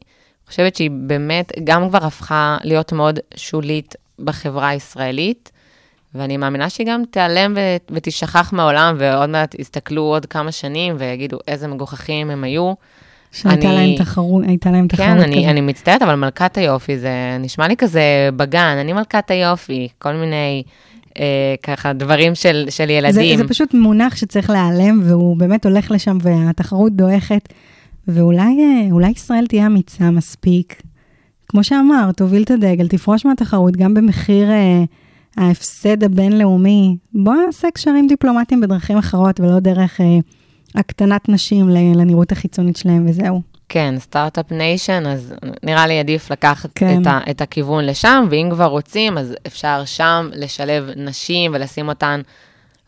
חושבת 0.48 0.76
שהיא 0.76 0.92
באמת 1.08 1.52
גם 1.64 1.90
כבר 1.90 2.06
הפכה 2.06 2.58
להיות 2.64 2.92
מאוד 2.92 3.20
שולית 3.36 3.96
בחברה 4.20 4.68
הישראלית, 4.68 5.52
ואני 6.16 6.38
מאמינה 6.38 6.70
שהיא 6.70 6.88
גם 6.88 7.04
תיעלם 7.12 7.54
ו- 7.56 7.94
ותשכח 7.96 8.54
מהעולם, 8.54 8.96
ועוד 9.00 9.30
מעט 9.30 9.56
יסתכלו 9.60 10.02
עוד 10.02 10.26
כמה 10.26 10.52
שנים 10.52 10.96
ויגידו 11.00 11.38
איזה 11.48 11.68
מגוחכים 11.68 12.30
הם 12.30 12.44
היו. 12.44 12.74
שהייתה 13.36 13.68
אני- 13.68 13.76
להם 13.76 13.98
תחרות, 13.98 14.44
הייתה 14.48 14.72
להם 14.72 14.88
תחרות 14.88 15.08
כן, 15.08 15.18
אני, 15.20 15.36
כזאת. 15.36 15.50
אני 15.50 15.62
מצטערת, 15.62 16.02
אבל 16.02 16.16
מלכת 16.16 16.58
היופי 16.58 16.98
זה 16.98 17.10
נשמע 17.40 17.68
לי 17.68 17.76
כזה 17.78 18.02
בגן, 18.36 18.78
אני 18.82 18.94
מלכת 18.94 19.32
היופי, 19.32 19.88
כל 19.98 20.14
מיני 20.14 20.64
אה, 21.20 21.56
ככה 21.64 21.94
דברים 21.94 22.36
של, 22.36 22.66
של 22.70 22.86
זה, 22.86 22.92
ילדים. 22.94 23.38
זה 23.38 23.48
פשוט 23.48 23.74
מונח 23.74 24.16
שצריך 24.16 24.50
להיעלם, 24.50 25.02
והוא 25.04 25.38
באמת 25.38 25.66
הולך 25.66 25.92
לשם, 25.92 26.18
והתחרות 26.22 26.96
דועכת. 26.96 27.54
ואולי 28.08 28.58
אה, 29.04 29.10
ישראל 29.10 29.48
תהיה 29.48 29.66
אמיצה 29.66 30.12
מספיק. 30.12 30.82
כמו 31.50 31.64
שאמרת, 31.64 32.18
תוביל 32.18 32.44
את 32.44 32.52
הדגל, 32.52 32.88
תפרוש 32.88 33.26
מהתחרות, 33.26 33.78
גם 33.78 33.94
במחיר 33.94 34.52
אה, 34.52 34.84
ההפסד 35.38 36.04
הבינלאומי. 36.04 36.98
בוא 37.14 37.34
נעשה 37.46 37.68
קשרים 37.74 38.08
דיפלומטיים 38.08 38.62
בדרכים 38.62 38.98
אחרות, 38.98 39.40
ולא 39.40 39.60
דרך 39.60 40.02
אה, 40.02 40.06
הקטנת 40.76 41.30
נשים 41.30 41.70
לנראות 41.70 42.32
החיצונית 42.32 42.78
שלהם, 42.78 43.06
וזהו. 43.10 43.42
כן, 43.70 43.96
start-up 44.00 44.52
nation, 44.52 45.04
אז 45.08 45.34
נראה 45.64 45.88
לי 45.88 46.00
עדיף 46.00 46.32
לקחת 46.32 46.70
כן. 46.76 47.02
את, 47.02 47.08
ה, 47.08 47.20
את 47.30 47.42
הכיוון 47.42 47.86
לשם, 47.86 48.26
ואם 48.30 48.50
כבר 48.52 48.66
רוצים, 48.66 49.18
אז 49.18 49.36
אפשר 49.48 49.86
שם 49.86 50.30
לשלב 50.34 50.90
נשים 50.96 51.52
ולשים 51.54 51.90
אותן 51.90 52.22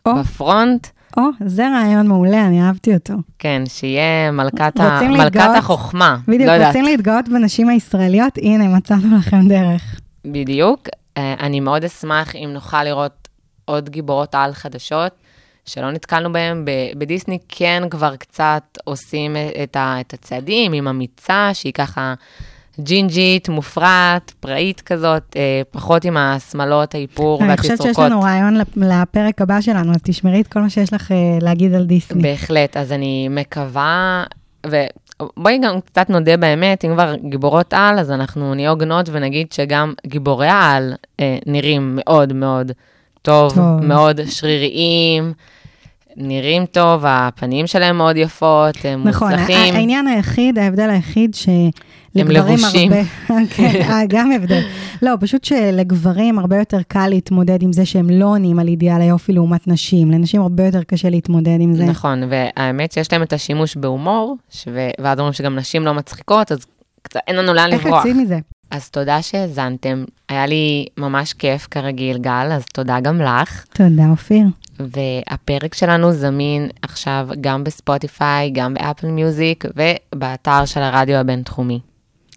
או. 0.06 0.14
בפרונט. 0.14 0.86
או, 1.16 1.22
זה 1.44 1.68
רעיון 1.68 2.06
מעולה, 2.06 2.46
אני 2.46 2.62
אהבתי 2.62 2.94
אותו. 2.94 3.14
כן, 3.38 3.62
שיהיה 3.68 4.30
מלכת, 4.30 4.80
ה, 4.80 4.94
רוצים 4.94 5.10
מלכת 5.10 5.24
להתגאות? 5.24 5.56
החוכמה. 5.56 6.16
בדיוק, 6.28 6.50
לא. 6.50 6.66
רוצים 6.66 6.84
להתגאות 6.84 7.28
בנשים 7.28 7.68
הישראליות? 7.68 8.38
הנה, 8.42 8.68
מצאנו 8.68 9.18
לכם 9.18 9.48
דרך. 9.48 10.00
בדיוק. 10.24 10.88
אה, 11.16 11.34
אני 11.40 11.60
מאוד 11.60 11.84
אשמח 11.84 12.36
אם 12.36 12.50
נוכל 12.52 12.84
לראות 12.84 13.28
עוד 13.64 13.88
גיבורות 13.88 14.34
על 14.34 14.52
חדשות, 14.52 15.12
שלא 15.68 15.90
נתקלנו 15.90 16.32
בהם. 16.32 16.64
בדיסני 16.96 17.38
כן 17.48 17.82
כבר 17.90 18.16
קצת 18.16 18.62
עושים 18.84 19.36
את, 19.62 19.76
ה- 19.76 19.96
את 20.00 20.14
הצעדים 20.14 20.72
עם 20.72 20.88
אמיצה, 20.88 21.50
שהיא 21.52 21.72
ככה 21.72 22.14
ג'ינג'ית, 22.80 23.48
מופרעת, 23.48 24.32
פראית 24.40 24.80
כזאת, 24.80 25.22
אה, 25.36 25.62
פחות 25.70 26.04
עם 26.04 26.16
השמלות, 26.16 26.94
האיפור 26.94 27.40
אני 27.40 27.48
והתסרוקות. 27.48 27.78
חושבת 27.80 27.94
שיש 27.96 28.04
לנו 28.04 28.20
רעיון 28.20 28.54
לפ- 28.56 28.76
לפרק 28.76 29.40
הבא 29.40 29.60
שלנו, 29.60 29.90
אז 29.92 29.98
תשמרי 30.02 30.40
את 30.40 30.46
כל 30.46 30.60
מה 30.60 30.70
שיש 30.70 30.92
לך 30.92 31.12
אה, 31.12 31.16
להגיד 31.40 31.74
על 31.74 31.86
דיסני. 31.86 32.22
בהחלט, 32.22 32.76
אז 32.76 32.92
אני 32.92 33.28
מקווה, 33.30 34.24
ובואי 34.66 35.58
גם 35.64 35.80
קצת 35.80 36.10
נודה 36.10 36.36
באמת, 36.36 36.84
אם 36.84 36.94
כבר 36.94 37.14
גיבורות 37.28 37.74
על, 37.74 37.98
אז 37.98 38.10
אנחנו 38.10 38.54
נהיה 38.54 38.70
הוגנות 38.70 39.08
ונגיד 39.12 39.52
שגם 39.52 39.94
גיבורי 40.06 40.46
העל 40.48 40.92
אה, 41.20 41.38
נראים 41.46 41.92
מאוד 42.04 42.32
מאוד 42.32 42.72
טוב, 43.22 43.54
טוב. 43.54 43.84
מאוד 43.84 44.20
שריריים, 44.30 45.32
נראים 46.16 46.66
טוב, 46.66 47.02
הפנים 47.06 47.66
שלהם 47.66 47.96
מאוד 47.96 48.16
יפות, 48.16 48.74
הם 48.84 49.08
נכון, 49.08 49.30
מוצלחים. 49.32 49.56
ה- 49.56 49.76
העניין 49.76 50.06
היחיד, 50.06 50.58
ההבדל 50.58 50.90
היחיד 50.90 51.34
שלגברים 51.34 52.54
לבושים. 52.58 52.92
הרבה... 52.92 53.46
כן, 53.50 53.80
אה, 53.90 54.00
גם 54.08 54.32
הבדל. 54.32 54.60
לא, 55.02 55.12
פשוט 55.20 55.44
שלגברים 55.44 56.38
הרבה 56.38 56.56
יותר 56.58 56.78
קל 56.88 57.08
להתמודד 57.08 57.62
עם 57.62 57.72
זה 57.72 57.86
שהם 57.86 58.10
לא 58.10 58.24
עונים 58.26 58.58
על 58.58 58.68
אידיאל 58.68 59.00
היופי 59.00 59.32
לעומת 59.32 59.68
נשים. 59.68 60.10
לנשים 60.10 60.40
הרבה 60.42 60.66
יותר 60.66 60.82
קשה 60.82 61.10
להתמודד 61.10 61.56
עם 61.60 61.74
זה. 61.74 61.84
נכון, 61.84 62.22
והאמת 62.30 62.92
שיש 62.92 63.12
להם 63.12 63.22
את 63.22 63.32
השימוש 63.32 63.76
בהומור, 63.76 64.36
ש... 64.50 64.68
ואז 65.00 65.18
אומרים 65.18 65.32
שגם 65.32 65.56
נשים 65.56 65.84
לא 65.84 65.94
מצחיקות, 65.94 66.52
אז 66.52 66.58
קצת 67.02 67.20
אין 67.26 67.36
לנו 67.36 67.54
לאן 67.54 67.72
איך 67.72 67.84
לברוח. 67.86 67.96
יוצאים 68.04 68.22
מזה? 68.22 68.38
אז 68.70 68.90
תודה 68.90 69.22
שהאזנתם, 69.22 70.04
היה 70.28 70.46
לי 70.46 70.86
ממש 70.96 71.32
כיף 71.32 71.68
כרגיל, 71.70 72.18
גל, 72.18 72.48
אז 72.52 72.64
תודה 72.64 73.00
גם 73.00 73.20
לך. 73.20 73.64
תודה, 73.72 74.10
אופיר. 74.10 74.46
והפרק 74.78 75.74
שלנו 75.74 76.12
זמין 76.12 76.68
עכשיו 76.82 77.28
גם 77.40 77.64
בספוטיפיי, 77.64 78.50
גם 78.50 78.74
באפל 78.74 79.06
מיוזיק 79.06 79.64
ובאתר 80.14 80.64
של 80.64 80.80
הרדיו 80.80 81.16
הבינתחומי. 81.16 81.80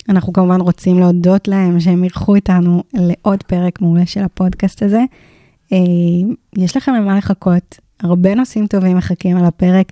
אנחנו 0.09 0.33
כמובן 0.33 0.61
רוצים 0.61 0.99
להודות 0.99 1.47
להם 1.47 1.79
שהם 1.79 2.03
אירחו 2.03 2.35
איתנו 2.35 2.83
לעוד 2.93 3.43
פרק 3.43 3.81
מעולה 3.81 4.05
של 4.05 4.23
הפודקאסט 4.23 4.83
הזה. 4.83 5.03
אה, 5.73 5.77
יש 6.57 6.77
לכם 6.77 6.93
למה 6.93 7.17
לחכות, 7.17 7.79
הרבה 7.99 8.35
נושאים 8.35 8.67
טובים 8.67 8.97
מחכים 8.97 9.37
על 9.37 9.45
הפרק. 9.45 9.91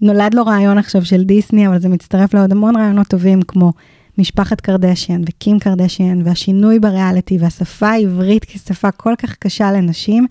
נולד 0.00 0.34
לו 0.34 0.46
רעיון 0.46 0.78
עכשיו 0.78 1.04
של 1.04 1.24
דיסני, 1.24 1.68
אבל 1.68 1.78
זה 1.78 1.88
מצטרף 1.88 2.34
לעוד 2.34 2.52
המון 2.52 2.76
רעיונות 2.76 3.06
טובים, 3.06 3.42
כמו 3.42 3.72
משפחת 4.20 4.60
קרדשיאן 4.60 5.22
וקים 5.28 5.58
קרדשיאן, 5.58 6.22
והשינוי 6.24 6.78
בריאליטי, 6.78 7.38
והשפה 7.38 7.88
העברית 7.88 8.44
כשפה 8.44 8.90
כל 8.90 9.14
כך 9.18 9.36
קשה 9.36 9.72
לנשים, 9.72 10.26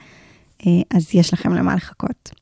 אה, 0.68 0.72
אז 0.96 1.16
יש 1.16 1.34
לכם 1.34 1.54
למה 1.54 1.76
לחכות. 1.76 2.39